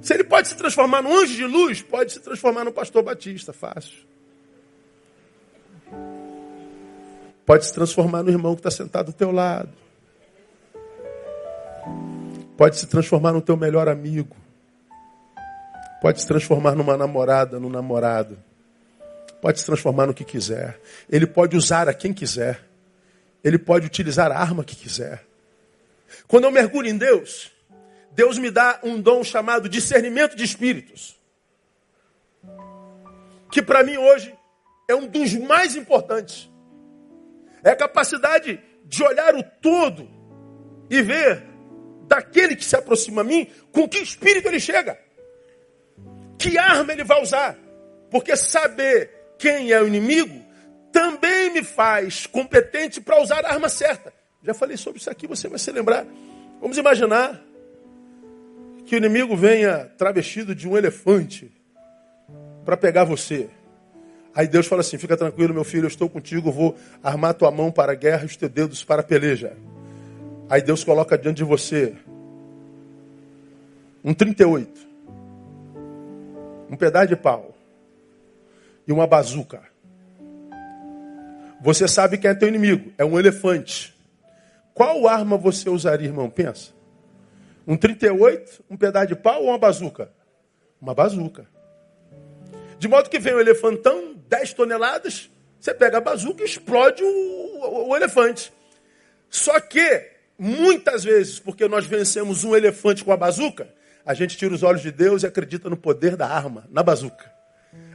[0.00, 3.52] Se ele pode se transformar num anjo de luz, pode se transformar no pastor batista,
[3.52, 4.08] fácil.
[7.44, 9.70] Pode se transformar no irmão que está sentado do teu lado.
[12.56, 14.36] Pode se transformar no teu melhor amigo.
[16.00, 18.38] Pode se transformar numa namorada, num namorado.
[19.40, 20.78] Pode se transformar no que quiser.
[21.08, 22.60] Ele pode usar a quem quiser.
[23.42, 25.24] Ele pode utilizar a arma que quiser.
[26.28, 27.50] Quando eu mergulho em Deus,
[28.12, 31.18] Deus me dá um dom chamado discernimento de espíritos.
[33.50, 34.34] Que para mim hoje
[34.88, 36.50] é um dos mais importantes.
[37.64, 40.08] É a capacidade de olhar o todo
[40.88, 41.44] e ver
[42.06, 44.98] daquele que se aproxima a mim com que espírito ele chega.
[46.38, 47.56] Que arma ele vai usar.
[48.10, 50.38] Porque saber quem é o inimigo
[50.92, 54.12] também me faz competente para usar a arma certa.
[54.42, 56.06] Já falei sobre isso aqui, você vai se lembrar.
[56.60, 57.42] Vamos imaginar
[58.84, 61.50] que o inimigo venha travestido de um elefante
[62.66, 63.48] para pegar você.
[64.34, 67.72] Aí Deus fala assim: fica tranquilo, meu filho, eu estou contigo, vou armar tua mão
[67.72, 69.56] para a guerra e os teus dedos para a peleja.
[70.50, 71.94] Aí Deus coloca diante de você
[74.04, 74.80] um 38,
[76.70, 77.54] um pedaço de pau
[78.90, 79.62] e uma bazuca.
[81.60, 83.96] Você sabe quem é teu inimigo, é um elefante.
[84.74, 86.28] Qual arma você usaria, irmão?
[86.28, 86.72] Pensa.
[87.64, 90.10] Um 38, um pedaço de pau ou uma bazuca?
[90.82, 91.46] Uma bazuca.
[92.80, 97.06] De modo que vem o elefantão, 10 toneladas, você pega a bazuca e explode o,
[97.06, 98.52] o, o elefante.
[99.28, 103.72] Só que, muitas vezes, porque nós vencemos um elefante com a bazuca,
[104.04, 107.38] a gente tira os olhos de Deus e acredita no poder da arma, na bazuca.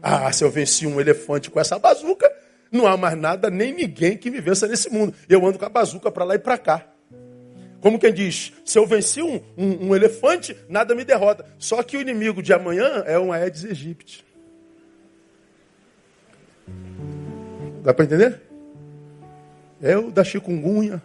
[0.01, 2.31] Ah, se eu venci um elefante com essa bazuca,
[2.71, 5.13] não há mais nada, nem ninguém que me vença nesse mundo.
[5.27, 6.85] Eu ando com a bazuca para lá e para cá.
[7.81, 11.45] Como quem diz, se eu venci um, um, um elefante, nada me derrota.
[11.57, 14.25] Só que o inimigo de amanhã é um Aedes aegypti.
[17.83, 18.41] Dá para entender?
[19.81, 21.01] É o da chikungunya.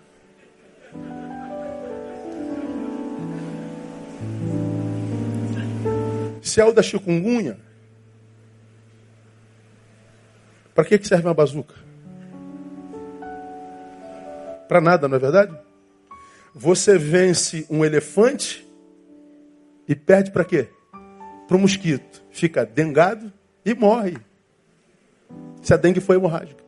[6.40, 7.58] Se é o da chikungunya,
[10.80, 11.74] para que serve uma bazuca?
[14.66, 15.54] Para nada, não é verdade?
[16.54, 18.66] Você vence um elefante
[19.86, 20.68] e perde para quê?
[21.46, 22.22] Para o mosquito.
[22.30, 23.30] Fica dengado
[23.64, 24.16] e morre.
[25.62, 26.64] Se a dengue foi hemorrágica.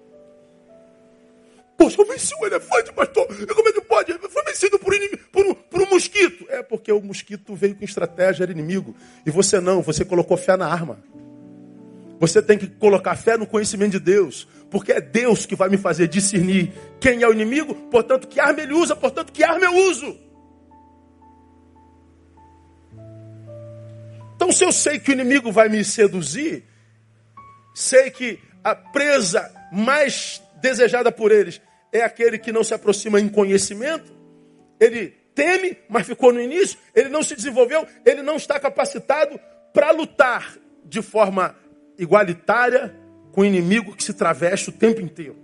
[1.79, 3.27] Poxa, eu venci um elefante, pastor.
[3.27, 4.13] Como é que pode?
[4.13, 6.45] Foi vencido por, inimigo, por, um, por um mosquito.
[6.51, 8.95] É porque o mosquito veio com estratégia, era inimigo.
[9.25, 10.99] E você não, você colocou fé na arma.
[12.23, 14.47] Você tem que colocar fé no conhecimento de Deus.
[14.71, 18.61] Porque é Deus que vai me fazer discernir quem é o inimigo, portanto, que arma
[18.61, 20.17] ele usa, portanto, que arma eu uso.
[24.37, 26.63] Então, se eu sei que o inimigo vai me seduzir,
[27.75, 31.61] sei que a presa mais desejada por eles
[31.93, 34.13] é aquele que não se aproxima em conhecimento,
[34.79, 39.41] ele teme, mas ficou no início, ele não se desenvolveu, ele não está capacitado
[39.75, 41.61] para lutar de forma
[41.99, 42.95] igualitária
[43.33, 45.37] com o inimigo que se traveste o tempo inteiro.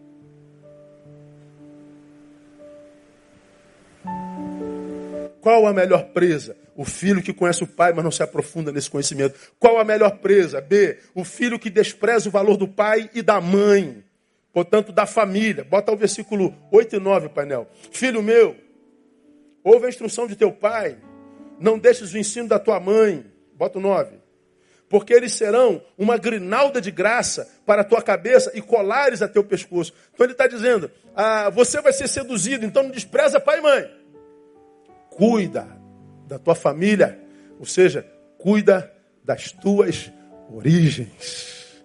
[5.40, 6.56] Qual a melhor presa?
[6.76, 9.38] O filho que conhece o pai, mas não se aprofunda nesse conhecimento.
[9.58, 10.61] Qual a melhor presa?
[10.61, 10.98] B.
[11.14, 14.04] O filho que despreza o valor do pai e da mãe
[14.58, 15.62] portanto, da família.
[15.62, 17.68] Bota o versículo 8 e 9, painel.
[17.92, 18.56] Filho meu,
[19.62, 20.98] ouve a instrução de teu pai,
[21.61, 23.24] não deixes o ensino da tua mãe.
[23.54, 24.17] Bota o 9.
[24.88, 29.44] Porque eles serão uma grinalda de graça para a tua cabeça e colares a teu
[29.44, 29.92] pescoço.
[30.14, 33.90] Então ele está dizendo: ah, você vai ser seduzido, então não despreza pai e mãe.
[35.11, 35.68] Cuida
[36.27, 37.18] da tua família,
[37.59, 38.07] ou seja,
[38.38, 40.11] cuida das tuas
[40.51, 41.83] origens.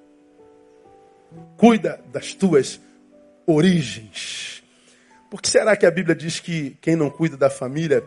[1.58, 2.80] Cuida das tuas
[3.46, 4.63] origens.
[5.30, 8.04] Por que será que a Bíblia diz que quem não cuida da família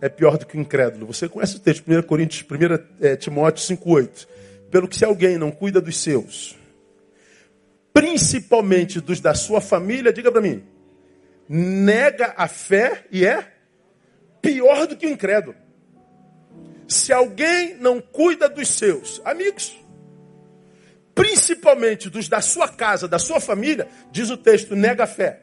[0.00, 1.06] é pior do que o incrédulo?
[1.06, 4.26] Você conhece o texto, 1 Coríntios, 1 é, Timóteo 5,8.
[4.70, 6.56] Pelo que se alguém não cuida dos seus,
[7.92, 10.62] principalmente dos da sua família, diga para mim,
[11.48, 13.52] nega a fé e é
[14.42, 15.56] pior do que o incrédulo.
[16.88, 19.76] Se alguém não cuida dos seus amigos,
[21.14, 25.42] principalmente dos da sua casa, da sua família, diz o texto, nega a fé,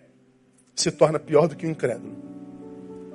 [0.76, 2.43] se torna pior do que o incrédulo.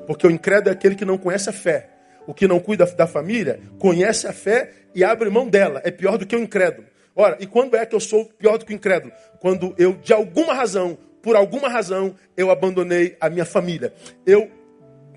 [0.09, 1.91] Porque o incrédulo é aquele que não conhece a fé.
[2.27, 5.83] O que não cuida da família, conhece a fé e abre mão dela.
[5.85, 6.89] É pior do que o incrédulo.
[7.15, 9.13] Ora, e quando é que eu sou pior do que o incrédulo?
[9.39, 13.93] Quando eu, de alguma razão, por alguma razão, eu abandonei a minha família.
[14.25, 14.51] Eu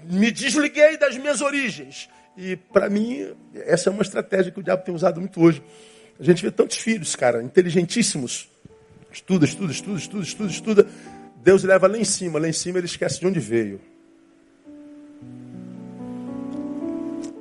[0.03, 2.09] me desliguei das minhas origens.
[2.35, 5.63] E para mim, essa é uma estratégia que o diabo tem usado muito hoje.
[6.19, 8.49] A gente vê tantos filhos, cara, inteligentíssimos.
[9.09, 10.87] Estuda, estuda, estuda, estuda, estuda, estuda.
[11.37, 12.39] Deus leva lá em cima.
[12.39, 13.79] Lá em cima ele esquece de onde veio.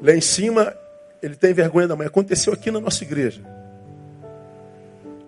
[0.01, 0.75] Lá em cima
[1.23, 2.07] ele tem vergonha da mãe.
[2.07, 3.43] Aconteceu aqui na nossa igreja.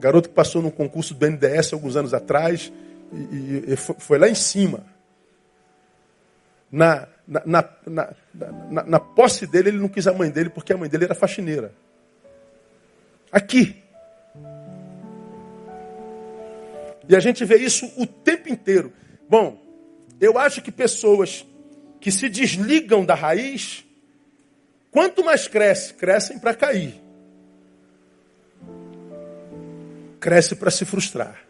[0.00, 2.72] Garoto que passou num concurso do BNDES alguns anos atrás.
[3.12, 4.84] E, e, e foi lá em cima.
[6.70, 7.42] Na, na,
[7.86, 8.14] na,
[8.70, 11.14] na, na posse dele, ele não quis a mãe dele porque a mãe dele era
[11.14, 11.72] faxineira.
[13.30, 13.82] Aqui.
[17.08, 18.92] E a gente vê isso o tempo inteiro.
[19.28, 19.60] Bom,
[20.20, 21.46] eu acho que pessoas
[22.00, 23.84] que se desligam da raiz,
[24.92, 27.02] quanto mais cresce, crescem para cair.
[30.20, 31.42] Cresce para se frustrar.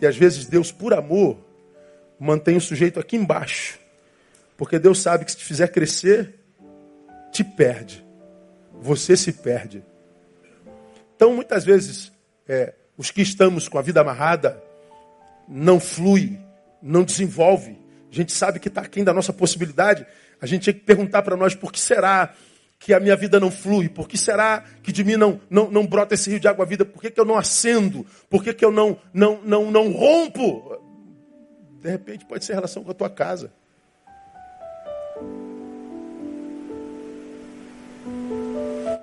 [0.00, 1.38] E às vezes Deus, por amor,
[2.18, 3.78] mantém o sujeito aqui embaixo.
[4.56, 6.34] Porque Deus sabe que se te fizer crescer,
[7.30, 8.04] te perde.
[8.80, 9.84] Você se perde.
[11.14, 12.12] Então, muitas vezes,
[12.48, 14.62] é, os que estamos com a vida amarrada
[15.48, 16.38] não flui,
[16.82, 17.78] não desenvolve.
[18.10, 20.06] A gente sabe que está aquém da nossa possibilidade.
[20.40, 22.34] A gente tem que perguntar para nós por que será
[22.78, 23.88] que a minha vida não flui?
[23.88, 26.84] Por que será que de mim não, não, não brota esse rio de água vida?
[26.84, 28.06] Por que, que eu não acendo?
[28.28, 30.78] Por que, que eu não, não, não, não rompo?
[31.82, 33.52] De repente pode ser relação com a tua casa.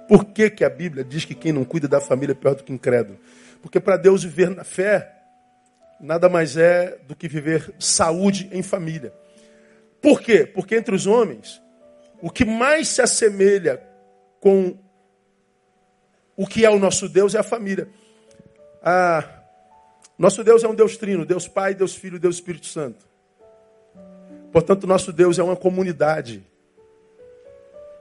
[0.08, 2.64] Por que, que a Bíblia diz que quem não cuida da família é pior do
[2.64, 3.18] que incrédulo?
[3.62, 5.12] Porque para Deus viver na fé
[6.00, 9.14] nada mais é do que viver saúde em família.
[10.02, 10.46] Por quê?
[10.46, 11.62] Porque entre os homens,
[12.24, 13.86] o que mais se assemelha
[14.40, 14.78] com
[16.38, 17.90] o que é o nosso Deus é a família.
[18.82, 19.42] Ah,
[20.18, 23.06] nosso Deus é um Deus trino, Deus Pai, Deus Filho, Deus Espírito Santo.
[24.54, 26.48] Portanto, nosso Deus é uma comunidade.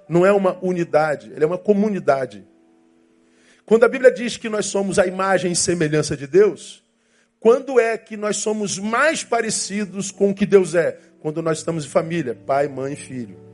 [0.08, 2.46] Não é uma unidade, ele é uma comunidade.
[3.66, 6.84] Quando a Bíblia diz que nós somos a imagem e semelhança de Deus,
[7.40, 10.96] quando é que nós somos mais parecidos com o que Deus é?
[11.18, 13.51] Quando nós estamos em família, pai, mãe e filho.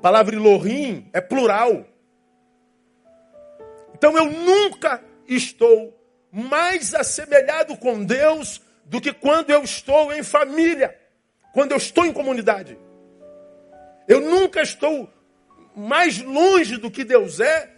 [0.00, 1.84] A palavra Elohim é plural.
[3.92, 5.94] Então eu nunca estou
[6.32, 10.98] mais assemelhado com Deus do que quando eu estou em família,
[11.52, 12.78] quando eu estou em comunidade.
[14.08, 15.06] Eu nunca estou
[15.76, 17.70] mais longe do que Deus é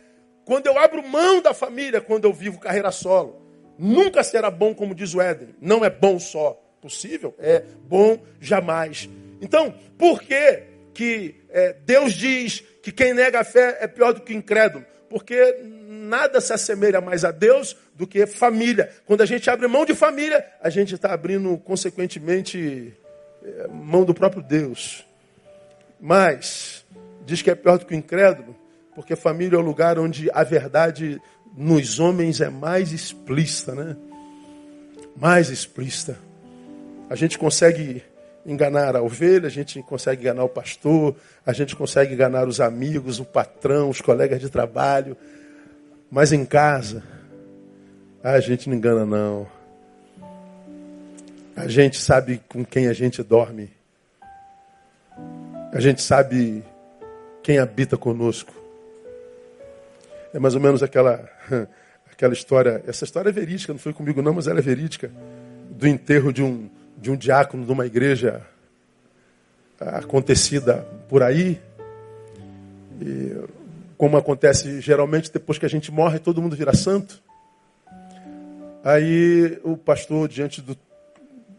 [0.44, 3.42] quando eu abro mão da família, quando eu vivo carreira solo.
[3.76, 5.56] Nunca será bom, como diz o Éden.
[5.60, 6.52] Não é bom só.
[6.80, 7.34] Possível?
[7.40, 9.10] É bom jamais.
[9.40, 10.62] Então, por que,
[10.94, 14.84] que é, Deus diz que quem nega a fé é pior do que incrédulo?
[15.08, 18.90] Porque nada se assemelha mais a Deus do que família.
[19.06, 22.94] Quando a gente abre mão de família, a gente está abrindo, consequentemente,
[23.44, 25.06] é, mão do próprio Deus.
[26.00, 26.84] Mas,
[27.24, 28.56] diz que é pior do que o incrédulo,
[28.94, 31.20] porque família é o lugar onde a verdade
[31.56, 33.96] nos homens é mais explícita, né?
[35.16, 36.18] Mais explícita.
[37.08, 38.02] A gente consegue
[38.44, 41.14] enganar a ovelha, a gente consegue enganar o pastor,
[41.46, 45.16] a gente consegue enganar os amigos, o patrão, os colegas de trabalho.
[46.10, 47.02] Mas em casa,
[48.22, 49.46] a gente não engana não.
[51.56, 53.70] A gente sabe com quem a gente dorme.
[55.72, 56.62] A gente sabe
[57.42, 58.52] quem habita conosco.
[60.34, 61.28] É mais ou menos aquela,
[62.10, 62.82] aquela história.
[62.86, 65.10] Essa história é verídica, não foi comigo não, mas ela é verídica.
[65.70, 66.68] Do enterro de um,
[67.02, 68.40] de um diácono de uma igreja
[69.78, 71.60] acontecida por aí.
[73.00, 73.36] E,
[73.98, 77.22] como acontece geralmente depois que a gente morre, todo mundo vira santo.
[78.82, 80.74] Aí o pastor, diante do,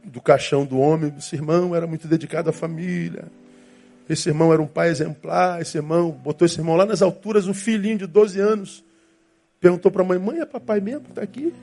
[0.04, 3.26] do caixão do homem, disse: irmão era muito dedicado à família
[4.10, 7.54] esse irmão era um pai exemplar, esse irmão botou esse irmão lá nas alturas, um
[7.54, 8.84] filhinho de 12 anos.
[9.60, 11.54] Perguntou para a mãe: mãe, é papai mesmo que está aqui?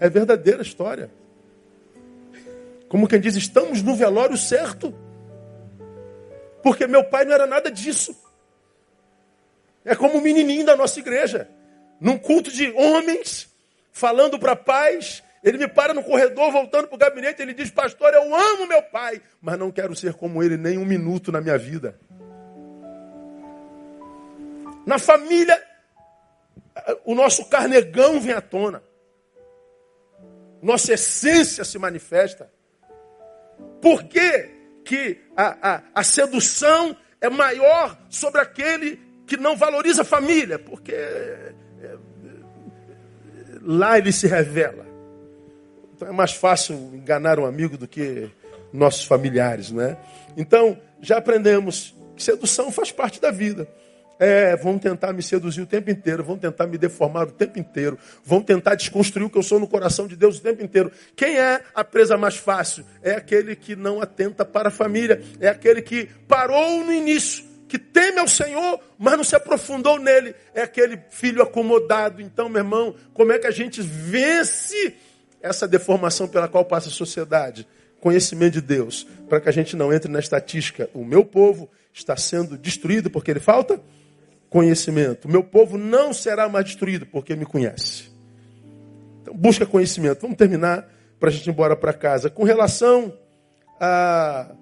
[0.00, 1.10] É verdadeira a história.
[2.88, 4.92] Como quem diz, estamos no velório certo.
[6.62, 8.16] Porque meu pai não era nada disso.
[9.84, 11.48] É como o menininho da nossa igreja.
[12.00, 13.48] Num culto de homens,
[13.92, 18.12] falando para pais, ele me para no corredor, voltando para o gabinete, ele diz, pastor,
[18.12, 21.56] eu amo meu pai, mas não quero ser como ele nem um minuto na minha
[21.56, 21.98] vida.
[24.84, 25.62] Na família,
[27.04, 28.82] o nosso carnegão vem à tona.
[30.62, 32.50] Nossa essência se manifesta.
[33.80, 34.50] Por que,
[34.84, 40.58] que a, a, a sedução é maior sobre aquele que não valoriza a família?
[40.58, 41.52] Porque é,
[41.82, 41.96] é,
[43.62, 44.86] lá ele se revela.
[45.94, 48.30] Então é mais fácil enganar um amigo do que
[48.72, 49.96] nossos familiares, né?
[50.36, 53.68] Então, já aprendemos que sedução faz parte da vida.
[54.22, 57.98] É, vão tentar me seduzir o tempo inteiro, vão tentar me deformar o tempo inteiro,
[58.22, 60.92] vão tentar desconstruir o que eu sou no coração de Deus o tempo inteiro.
[61.16, 62.84] Quem é a presa mais fácil?
[63.02, 67.78] É aquele que não atenta para a família, é aquele que parou no início, que
[67.78, 70.34] teme ao Senhor, mas não se aprofundou nele.
[70.52, 72.20] É aquele filho acomodado.
[72.20, 74.96] Então, meu irmão, como é que a gente vence
[75.40, 77.66] essa deformação pela qual passa a sociedade,
[78.00, 80.88] conhecimento de Deus, para que a gente não entre na estatística.
[80.92, 83.80] O meu povo está sendo destruído porque ele falta
[84.50, 85.28] conhecimento.
[85.28, 88.10] Meu povo não será mais destruído porque me conhece.
[89.22, 90.20] Então, busca conhecimento.
[90.20, 90.86] Vamos terminar
[91.18, 92.28] para a gente ir embora para casa.
[92.28, 93.16] Com relação
[93.80, 94.52] a,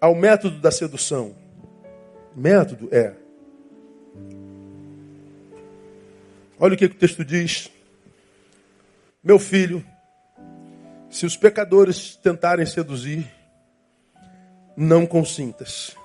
[0.00, 1.36] ao método da sedução.
[2.34, 3.12] Método é
[6.64, 7.68] Olha o que, o texto diz.
[9.20, 9.84] Meu filho,
[11.10, 13.28] se os pecadores tentarem seduzir,
[14.76, 15.96] não consintas.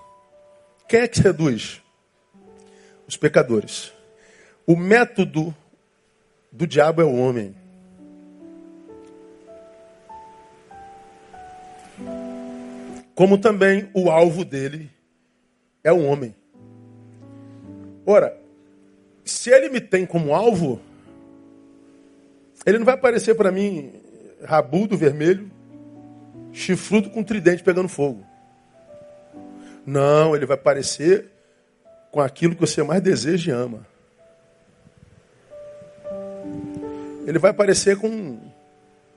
[0.88, 1.82] Quem é que seduz?
[3.08, 3.92] Os pecadores.
[4.66, 5.54] O método
[6.52, 7.56] do diabo é o homem.
[13.16, 14.90] Como também o alvo dele
[15.84, 16.36] é o homem.
[18.06, 18.38] Ora,
[19.26, 20.80] se ele me tem como alvo,
[22.66, 23.92] ele não vai aparecer para mim
[24.44, 25.50] rabudo, vermelho,
[26.54, 28.27] chifrudo com tridente pegando fogo.
[29.88, 31.32] Não, ele vai aparecer
[32.12, 33.88] com aquilo que você mais deseja e ama.
[37.26, 38.40] Ele vai aparecer com,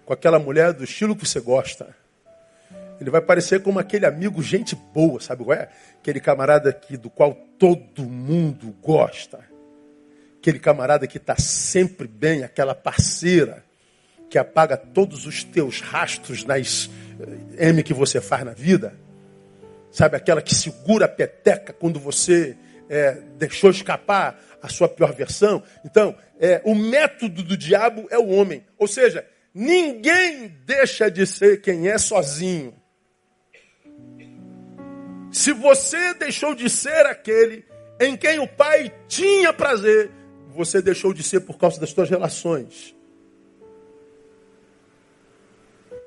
[0.06, 1.94] com aquela mulher do estilo que você gosta.
[2.98, 5.68] Ele vai parecer como aquele amigo, gente boa, sabe qual é?
[5.98, 9.50] Aquele camarada aqui do qual todo mundo gosta
[10.40, 13.62] aquele camarada que está sempre bem, aquela parceira
[14.30, 16.88] que apaga todos os teus rastros nas
[17.58, 18.94] eh, M que você faz na vida.
[19.90, 22.56] Sabe, aquela que segura a peteca quando você
[22.88, 25.62] é, deixou escapar a sua pior versão.
[25.84, 28.64] Então, é, o método do diabo é o homem.
[28.78, 32.74] Ou seja, ninguém deixa de ser quem é sozinho.
[35.32, 37.64] Se você deixou de ser aquele
[38.00, 40.10] em quem o pai tinha prazer,
[40.48, 42.94] você deixou de ser por causa das suas relações.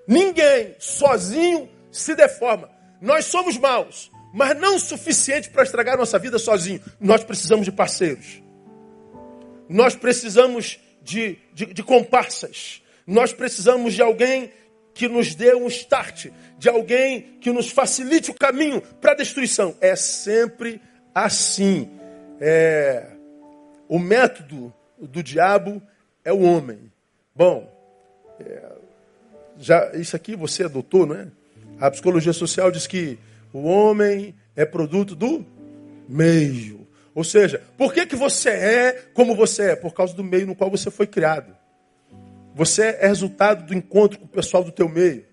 [0.08, 2.70] Ninguém sozinho se deforma.
[3.04, 6.80] Nós somos maus, mas não o suficiente para estragar nossa vida sozinho.
[7.02, 8.42] Nós precisamos de parceiros.
[9.68, 12.82] Nós precisamos de, de, de comparsas.
[13.06, 14.54] Nós precisamos de alguém
[14.94, 16.28] que nos dê um start,
[16.58, 19.76] de alguém que nos facilite o caminho para a destruição.
[19.82, 20.82] É sempre
[21.14, 21.92] assim.
[22.40, 23.18] É,
[23.90, 25.82] o método do diabo
[26.24, 26.90] é o homem.
[27.36, 27.70] Bom,
[28.40, 28.72] é,
[29.58, 31.28] já isso aqui você é doutor, não é?
[31.84, 33.20] A psicologia social diz que
[33.52, 35.46] o homem é produto do
[36.08, 36.88] meio.
[37.14, 39.76] Ou seja, por que, que você é como você é?
[39.76, 41.54] Por causa do meio no qual você foi criado.
[42.56, 45.26] Você é resultado do encontro com o pessoal do teu meio.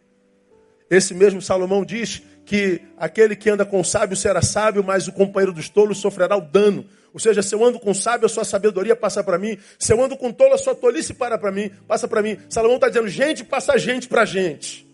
[0.91, 5.13] Esse mesmo Salomão diz que aquele que anda com o sábio será sábio, mas o
[5.13, 6.85] companheiro dos tolos sofrerá o dano.
[7.15, 9.57] Ou seja, se eu ando com sábio, a sua sabedoria passa para mim.
[9.79, 12.39] Se eu ando com tolo, a sua tolice para para mim, passa para mim.
[12.49, 14.90] Salomão está dizendo, gente passa gente para gente.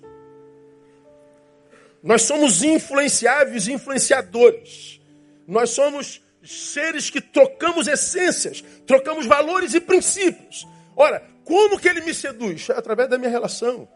[2.07, 5.01] Nós somos influenciáveis e influenciadores.
[5.45, 10.65] Nós somos seres que trocamos essências, trocamos valores e princípios.
[10.95, 12.71] Ora, como que ele me seduz?
[12.71, 13.89] É através da minha relação.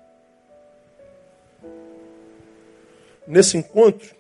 [3.29, 4.13] Nesse encontro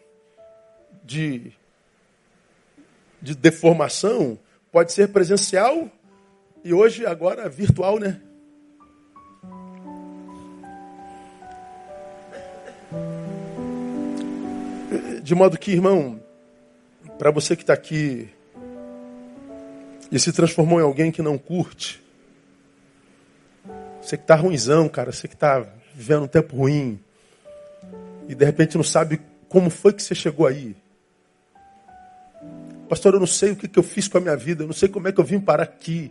[1.03, 1.53] de
[3.20, 4.38] de deformação
[4.70, 5.91] pode ser presencial
[6.64, 8.20] e hoje, agora, virtual, né?
[15.23, 16.21] De modo que, irmão,
[17.18, 18.29] para você que está aqui
[20.11, 22.03] e se transformou em alguém que não curte,
[24.01, 26.99] você que está ruimzão, cara, você que está vivendo um tempo ruim
[28.29, 30.75] e de repente não sabe como foi que você chegou aí.
[32.89, 34.75] Pastor, eu não sei o que, que eu fiz com a minha vida, eu não
[34.75, 36.11] sei como é que eu vim parar aqui.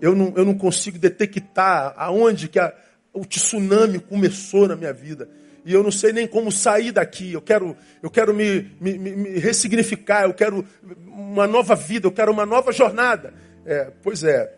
[0.00, 2.72] Eu não, eu não consigo detectar aonde que a,
[3.12, 5.28] o tsunami começou na minha vida.
[5.64, 7.32] E eu não sei nem como sair daqui.
[7.32, 10.64] Eu quero, eu quero me, me, me ressignificar, eu quero
[11.06, 13.34] uma nova vida, eu quero uma nova jornada.
[13.66, 14.54] É, pois é,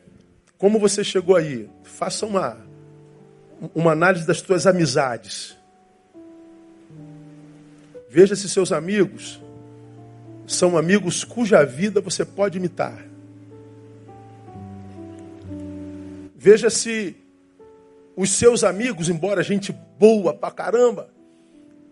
[0.57, 1.69] como você chegou aí?
[1.83, 2.59] Faça uma,
[3.75, 5.57] uma análise das suas amizades.
[8.09, 9.41] Veja se seus amigos
[10.51, 13.07] são amigos cuja vida você pode imitar.
[16.37, 17.17] Veja se
[18.17, 21.11] os seus amigos, embora gente boa pra caramba,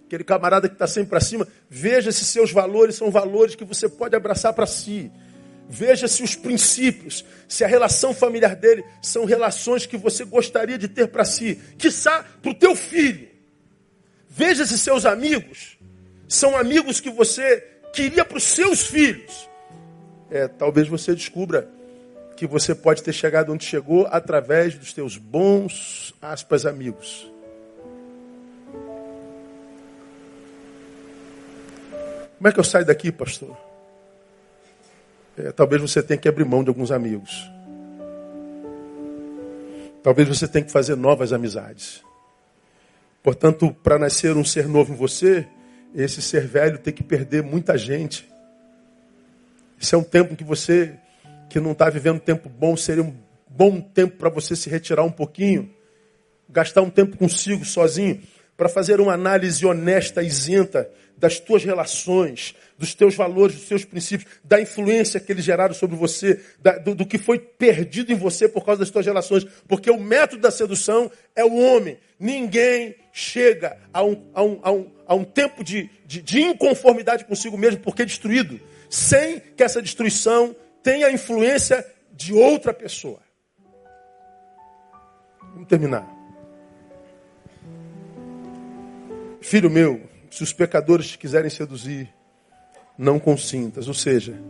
[0.06, 3.88] aquele camarada que está sempre para cima, veja se seus valores são valores que você
[3.88, 5.10] pode abraçar para si.
[5.70, 10.88] Veja se os princípios, se a relação familiar dele são relações que você gostaria de
[10.88, 13.28] ter para si, quiçá para o teu filho.
[14.28, 15.78] Veja se seus amigos
[16.26, 17.60] são amigos que você
[17.92, 19.48] queria para os seus filhos.
[20.30, 21.68] É, talvez você descubra
[22.38, 27.28] que você pode ter chegado onde chegou através dos teus bons, aspas, amigos.
[32.36, 33.58] Como é que eu saio daqui, pastor?
[35.36, 37.50] É, talvez você tenha que abrir mão de alguns amigos.
[40.00, 42.04] Talvez você tenha que fazer novas amizades.
[43.20, 45.44] Portanto, para nascer um ser novo em você,
[45.92, 48.30] esse ser velho tem que perder muita gente.
[49.82, 50.94] Esse é um tempo que você,
[51.48, 53.14] que não está vivendo tempo bom, seria um
[53.48, 55.70] bom tempo para você se retirar um pouquinho,
[56.48, 58.20] gastar um tempo consigo, sozinho,
[58.56, 64.30] para fazer uma análise honesta, isenta das tuas relações, dos teus valores, dos teus princípios,
[64.44, 68.48] da influência que eles geraram sobre você, da, do, do, que foi perdido em você
[68.48, 69.44] por causa das tuas relações.
[69.66, 71.98] Porque o método da sedução é o homem.
[72.20, 77.24] Ninguém chega a um, a um, a um, a um tempo de, de, de inconformidade
[77.24, 80.54] consigo mesmo, porque é destruído, sem que essa destruição
[80.88, 83.20] tenha a influência de outra pessoa.
[85.52, 86.08] Vamos terminar.
[89.42, 92.08] Filho meu, se os pecadores te quiserem seduzir,
[92.96, 93.86] não consintas.
[93.86, 94.40] Ou seja,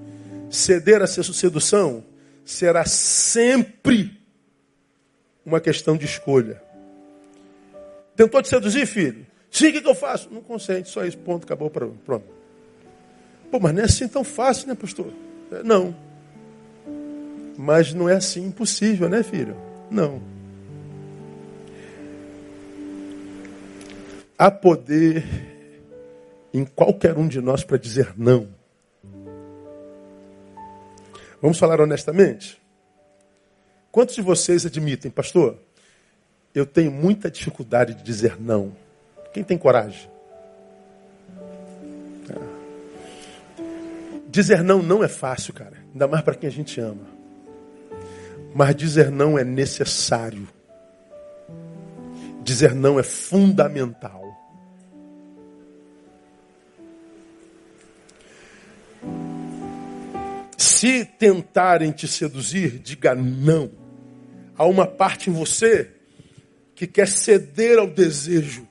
[0.49, 2.05] ceder a sedução
[2.45, 4.17] será sempre
[5.45, 6.63] uma questão de escolha.
[8.15, 9.27] Tentou te seduzir, filho?
[9.51, 10.33] Sim, o que, que eu faço?
[10.33, 12.23] Não consente, só isso, ponto, acabou, pronto.
[13.51, 15.13] Pô, mas não é assim tão fácil, né, pastor?
[15.51, 16.08] É, não.
[17.61, 19.57] Mas não é assim impossível, né, filho?
[19.91, 20.23] Não.
[24.39, 25.25] Há poder
[26.55, 28.49] em qualquer um de nós para dizer não.
[31.43, 32.63] Vamos falar honestamente?
[33.91, 35.59] Quantos de vocês admitem, pastor?
[36.55, 38.73] Eu tenho muita dificuldade de dizer não.
[39.33, 40.09] Quem tem coragem?
[44.29, 45.77] Dizer não não é fácil, cara.
[45.93, 47.18] Ainda mais para quem a gente ama.
[48.55, 50.49] Mas dizer não é necessário.
[52.43, 54.25] Dizer não é fundamental.
[60.57, 63.71] Se tentarem te seduzir, diga não.
[64.57, 65.91] Há uma parte em você
[66.75, 68.67] que quer ceder ao desejo,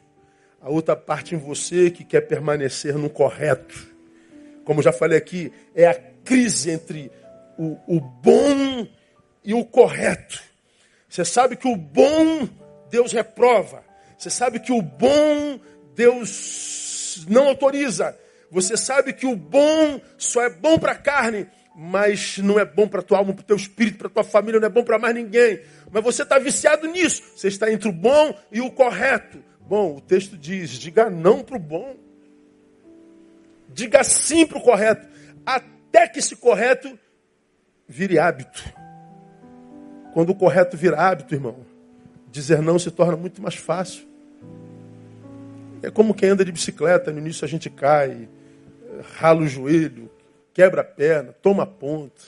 [0.61, 3.97] a outra parte em você que quer permanecer no correto
[4.67, 7.09] como já falei aqui, é a crise entre
[7.57, 8.85] o, o bom
[9.47, 10.43] e o correto.
[11.07, 12.49] Você sabe que o bom
[12.91, 13.81] Deus reprova.
[14.17, 15.57] Você sabe que o bom
[15.95, 18.13] Deus não autoriza.
[18.51, 22.89] Você sabe que o bom só é bom para a carne, mas não é bom
[22.89, 25.15] para tua alma, para o teu espírito, para tua família, não é bom para mais
[25.15, 25.61] ninguém.
[25.89, 27.23] Mas você está viciado nisso.
[27.33, 29.41] Você está entre o bom e o correto.
[29.61, 31.95] Bom, o texto diz: diga não para o bom.
[33.69, 35.07] Diga sim para o correto,
[35.45, 36.99] até que esse correto
[37.87, 38.63] vire hábito.
[40.17, 41.57] Quando o correto vira hábito, irmão,
[42.31, 44.07] dizer não se torna muito mais fácil.
[45.83, 48.27] É como quem anda de bicicleta, no início a gente cai,
[49.19, 50.09] rala o joelho,
[50.55, 52.19] quebra a perna, toma a ponta.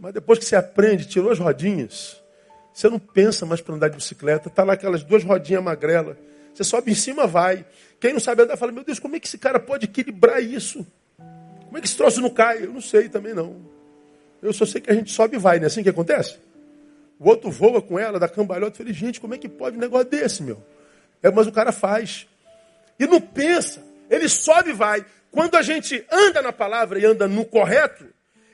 [0.00, 2.18] Mas depois que você aprende, tirou as rodinhas,
[2.72, 6.16] você não pensa mais para andar de bicicleta, tá lá aquelas duas rodinhas magrelas.
[6.54, 7.62] Você sobe em cima, vai.
[8.00, 10.86] Quem não sabe andar fala, meu Deus, como é que esse cara pode equilibrar isso?
[11.66, 12.64] Como é que esse troço não cai?
[12.64, 13.54] Eu não sei também não.
[14.40, 16.47] Eu só sei que a gente sobe e vai, não é assim que acontece?
[17.18, 19.80] O outro voa com ela, da cambalhota, eu falei, gente, como é que pode um
[19.80, 20.62] negócio desse, meu?
[21.22, 22.28] É, mas o cara faz.
[22.98, 25.04] E não pensa, ele sobe e vai.
[25.30, 28.06] Quando a gente anda na palavra e anda no correto,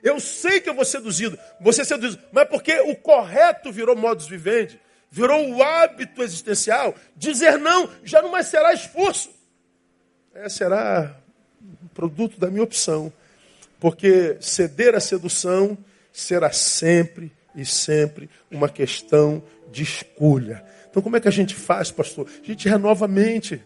[0.02, 4.78] eu sei que eu vou seduzido, você seduzido, mas porque o correto virou modus vivendi,
[5.10, 9.30] virou o hábito existencial, dizer não já não mais será esforço.
[10.34, 11.14] É, será
[11.94, 13.12] produto da minha opção.
[13.78, 15.78] Porque ceder à sedução
[16.12, 20.64] será sempre e sempre uma questão de escolha.
[20.90, 22.28] Então, como é que a gente faz, pastor?
[22.42, 23.60] A gente renova a mente.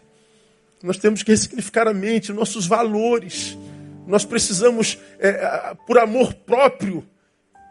[0.81, 3.57] Nós temos que ressignificar a mente, nossos valores.
[4.07, 7.07] Nós precisamos, é, por amor próprio,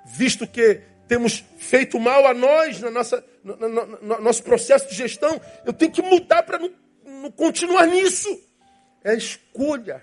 [0.06, 4.94] visto que temos feito mal a nós, na nossa, no, no, no nosso processo de
[4.94, 6.70] gestão, eu tenho que mudar para não,
[7.04, 8.40] não continuar nisso.
[9.02, 10.02] É escolha.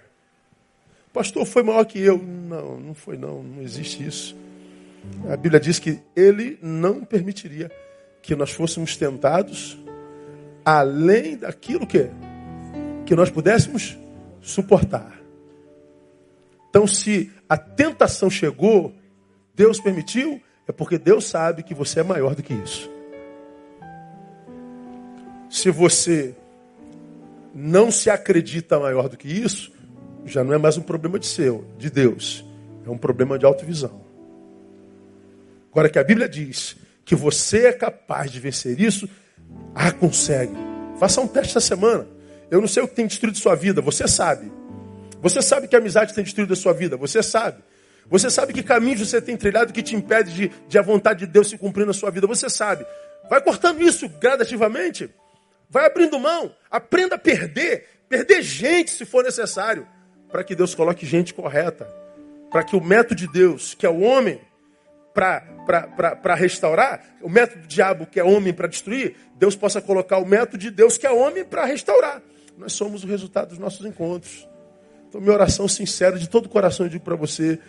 [1.13, 2.17] Pastor, foi maior que eu.
[2.17, 4.35] Não, não foi não, não existe isso.
[5.29, 7.71] A Bíblia diz que ele não permitiria
[8.21, 9.77] que nós fôssemos tentados
[10.63, 12.09] além daquilo que,
[13.05, 13.97] que nós pudéssemos
[14.41, 15.19] suportar.
[16.69, 18.93] Então, se a tentação chegou,
[19.53, 22.89] Deus permitiu, é porque Deus sabe que você é maior do que isso.
[25.49, 26.35] Se você
[27.53, 29.71] não se acredita maior do que isso,
[30.25, 32.43] já não é mais um problema de seu, de Deus.
[32.85, 34.04] É um problema de autovisão.
[35.75, 39.09] Agora que a Bíblia diz que você é capaz de vencer isso,
[39.75, 40.53] ah, consegue.
[40.97, 42.07] Faça um teste essa semana.
[42.49, 44.49] Eu não sei o que tem destruído sua vida, você sabe.
[45.21, 47.61] Você sabe que a amizade tem destruído a sua vida, você sabe.
[48.09, 51.27] Você sabe que caminhos você tem trilhado que te impede de, de a vontade de
[51.33, 52.85] Deus se cumprir na sua vida, você sabe.
[53.29, 55.09] Vai cortando isso gradativamente.
[55.69, 56.55] Vai abrindo mão.
[56.71, 57.85] Aprenda a perder.
[58.07, 59.85] Perder gente se for necessário.
[60.31, 61.85] Para que Deus coloque gente correta.
[62.49, 64.39] Para que o método de Deus, que é o homem,
[65.13, 65.54] para
[66.35, 70.57] restaurar, o método do diabo, que é homem para destruir, Deus possa colocar o método
[70.57, 72.21] de Deus, que é homem, para restaurar.
[72.57, 74.47] Nós somos o resultado dos nossos encontros.
[75.09, 77.59] Então, minha oração sincera, de todo o coração, eu digo para você,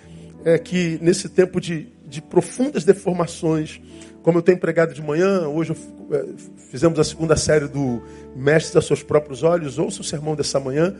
[0.45, 3.81] é que nesse tempo de, de profundas deformações,
[4.23, 6.25] como eu tenho pregado de manhã, hoje eu, é,
[6.71, 8.03] fizemos a segunda série do
[8.35, 10.95] Mestre aos seus próprios olhos, ouça o sermão dessa manhã.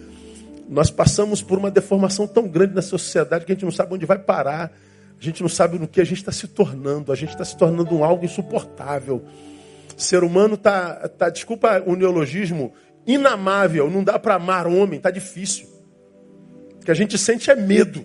[0.69, 4.07] Nós passamos por uma deformação tão grande na sociedade que a gente não sabe onde
[4.07, 4.73] vai parar,
[5.19, 7.57] a gente não sabe no que a gente está se tornando, a gente está se
[7.57, 9.25] tornando um algo insuportável.
[9.97, 12.75] O ser humano está, tá, desculpa o neologismo,
[13.07, 15.69] inamável, não dá para amar homem, está difícil.
[16.75, 18.05] O que a gente sente é medo.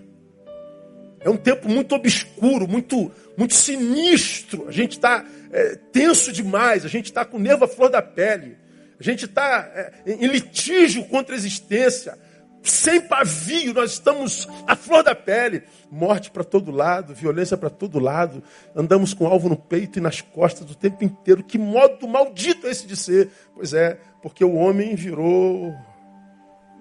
[1.20, 4.68] É um tempo muito obscuro, muito, muito sinistro.
[4.68, 8.58] A gente está é, tenso demais, a gente está com nervo à flor da pele,
[9.00, 12.18] a gente está é, em litígio contra a existência.
[12.64, 15.64] Sem pavio, nós estamos à flor da pele.
[15.90, 18.44] Morte para todo lado, violência para todo lado.
[18.76, 21.44] Andamos com alvo no peito e nas costas o tempo inteiro.
[21.44, 23.30] Que modo maldito é esse de ser?
[23.56, 25.74] Pois é, porque o homem virou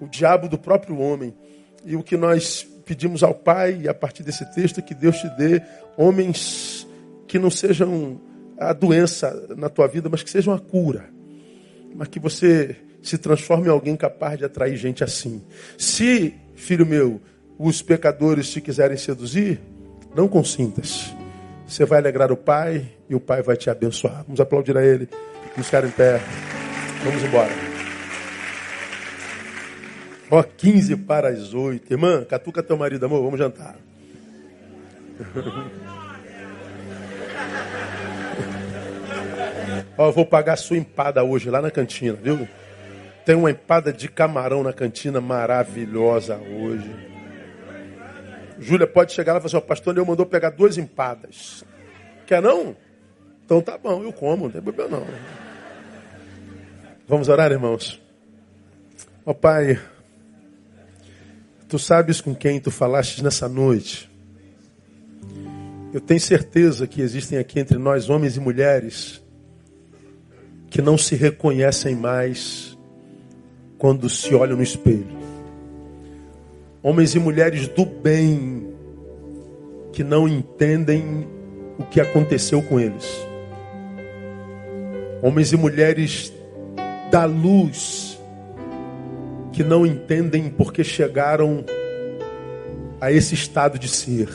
[0.01, 1.35] o diabo do próprio homem.
[1.85, 5.29] E o que nós pedimos ao Pai, a partir desse texto, é que Deus te
[5.37, 5.63] dê
[5.97, 6.87] homens
[7.27, 8.21] que não sejam
[8.59, 11.09] a doença na tua vida, mas que sejam a cura.
[11.95, 15.43] Mas que você se transforme em alguém capaz de atrair gente assim.
[15.79, 17.21] Se, filho meu,
[17.59, 19.61] os pecadores te quiserem seduzir,
[20.15, 21.15] não consintas.
[21.67, 24.25] Você vai alegrar o Pai e o Pai vai te abençoar.
[24.25, 25.09] Vamos aplaudir a Ele.
[25.51, 26.21] Vamos ficar em pé.
[27.05, 27.51] Vamos embora.
[30.31, 31.93] Ó, 15 para as 8.
[31.93, 33.77] Irmã, catuca teu marido, amor, vamos jantar.
[39.99, 42.49] Ó, eu vou pagar a sua empada hoje lá na cantina, viu?
[43.25, 46.91] Tem uma empada de camarão na cantina maravilhosa hoje.
[48.59, 51.65] Júlia pode chegar lá e falar assim, o pastor eu mandou pegar duas empadas.
[52.27, 52.77] Quer não?
[53.45, 55.07] Então tá bom, eu como, não tem problema não.
[57.09, 58.01] Vamos orar, irmãos?
[59.25, 59.81] Ó Pai,
[61.69, 64.11] tu sabes com quem tu falaste nessa noite.
[65.93, 69.21] Eu tenho certeza que existem aqui entre nós homens e mulheres
[70.69, 72.70] que não se reconhecem mais
[73.81, 75.19] quando se olham no espelho.
[76.83, 78.69] Homens e mulheres do bem
[79.91, 81.27] que não entendem
[81.79, 83.09] o que aconteceu com eles.
[85.23, 86.31] Homens e mulheres
[87.11, 88.21] da luz
[89.51, 91.65] que não entendem porque chegaram
[93.01, 94.29] a esse estado de ser.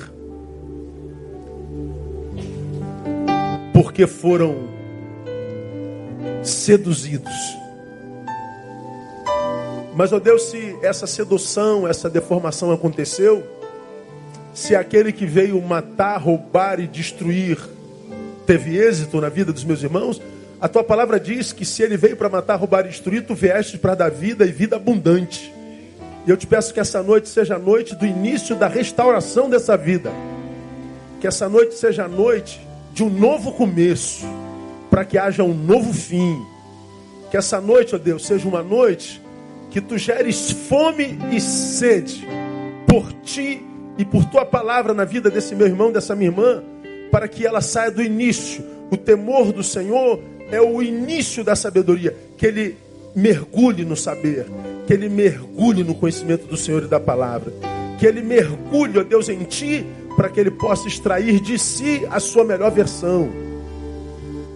[3.72, 4.68] Porque foram
[6.42, 7.65] seduzidos.
[9.96, 13.42] Mas, ó Deus, se essa sedução, essa deformação aconteceu,
[14.54, 17.58] se aquele que veio matar, roubar e destruir
[18.46, 20.22] teve êxito na vida dos meus irmãos,
[20.60, 23.78] a tua palavra diz que se ele veio para matar, roubar e destruir, tu vieste
[23.78, 25.54] para dar vida e vida abundante.
[26.28, 29.78] E eu te peço que essa noite seja a noite do início da restauração dessa
[29.78, 30.12] vida.
[31.22, 32.60] Que essa noite seja a noite
[32.94, 34.26] de um novo começo
[34.90, 36.42] para que haja um novo fim.
[37.32, 39.22] Que essa noite, ó Deus, seja uma noite
[39.76, 42.26] que tu geres fome e sede
[42.88, 43.62] por ti
[43.98, 46.64] e por tua palavra na vida desse meu irmão, dessa minha irmã,
[47.12, 48.64] para que ela saia do início.
[48.90, 52.78] O temor do Senhor é o início da sabedoria, que ele
[53.14, 54.46] mergulhe no saber,
[54.88, 57.52] que ele mergulhe no conhecimento do Senhor e da palavra,
[58.00, 62.22] que ele mergulhe, ó Deus, em ti, para que ele possa extrair de si a
[62.22, 63.30] sua melhor versão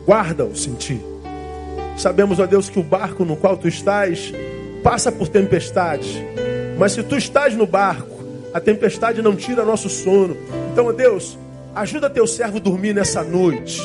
[0.07, 1.01] guarda-os em ti.
[1.97, 4.31] Sabemos, ó Deus, que o barco no qual tu estás
[4.83, 6.25] passa por tempestade,
[6.77, 8.23] mas se tu estás no barco,
[8.53, 10.35] a tempestade não tira nosso sono.
[10.71, 11.37] Então, ó Deus,
[11.75, 13.79] ajuda teu servo a dormir nessa noite.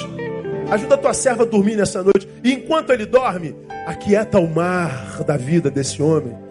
[0.70, 2.28] Ajuda tua serva a dormir nessa noite.
[2.42, 3.54] E enquanto ele dorme,
[3.86, 6.43] aquieta o mar da vida desse homem.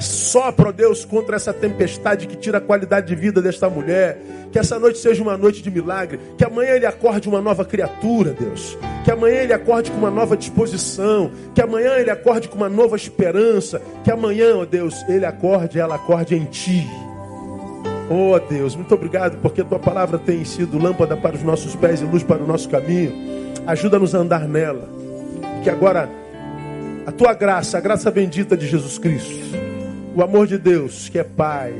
[0.00, 4.18] Sopra, ó Deus, contra essa tempestade que tira a qualidade de vida desta mulher.
[4.50, 6.18] Que essa noite seja uma noite de milagre.
[6.38, 8.78] Que amanhã ele acorde uma nova criatura, Deus.
[9.04, 11.30] Que amanhã ele acorde com uma nova disposição.
[11.54, 13.82] Que amanhã ele acorde com uma nova esperança.
[14.02, 16.86] Que amanhã, ó Deus, ele acorde, ela acorde em Ti.
[18.08, 22.04] Oh Deus, muito obrigado porque tua palavra tem sido lâmpada para os nossos pés e
[22.04, 23.12] luz para o nosso caminho.
[23.66, 24.88] Ajuda-nos a andar nela.
[25.62, 26.08] Que agora
[27.06, 29.69] a tua graça, a graça bendita de Jesus Cristo
[30.14, 31.74] o amor de Deus, que é Pai,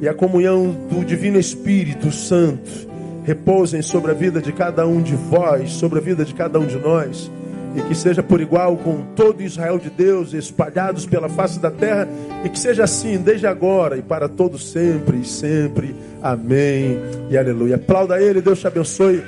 [0.00, 2.88] e a comunhão do Divino Espírito Santo
[3.24, 6.66] repousem sobre a vida de cada um de vós, sobre a vida de cada um
[6.66, 7.30] de nós,
[7.76, 12.08] e que seja por igual com todo Israel de Deus, espalhados pela face da terra,
[12.44, 15.94] e que seja assim desde agora e para todo sempre e sempre.
[16.22, 16.98] Amém
[17.30, 17.76] e aleluia.
[17.76, 19.22] Aplauda ele, Deus te abençoe.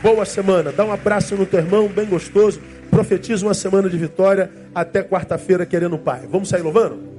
[0.00, 0.70] Boa semana.
[0.70, 2.60] Dá um abraço no teu irmão, bem gostoso.
[2.88, 6.20] Profetiza uma semana de vitória até quarta-feira, querendo o Pai.
[6.30, 7.17] Vamos sair louvando?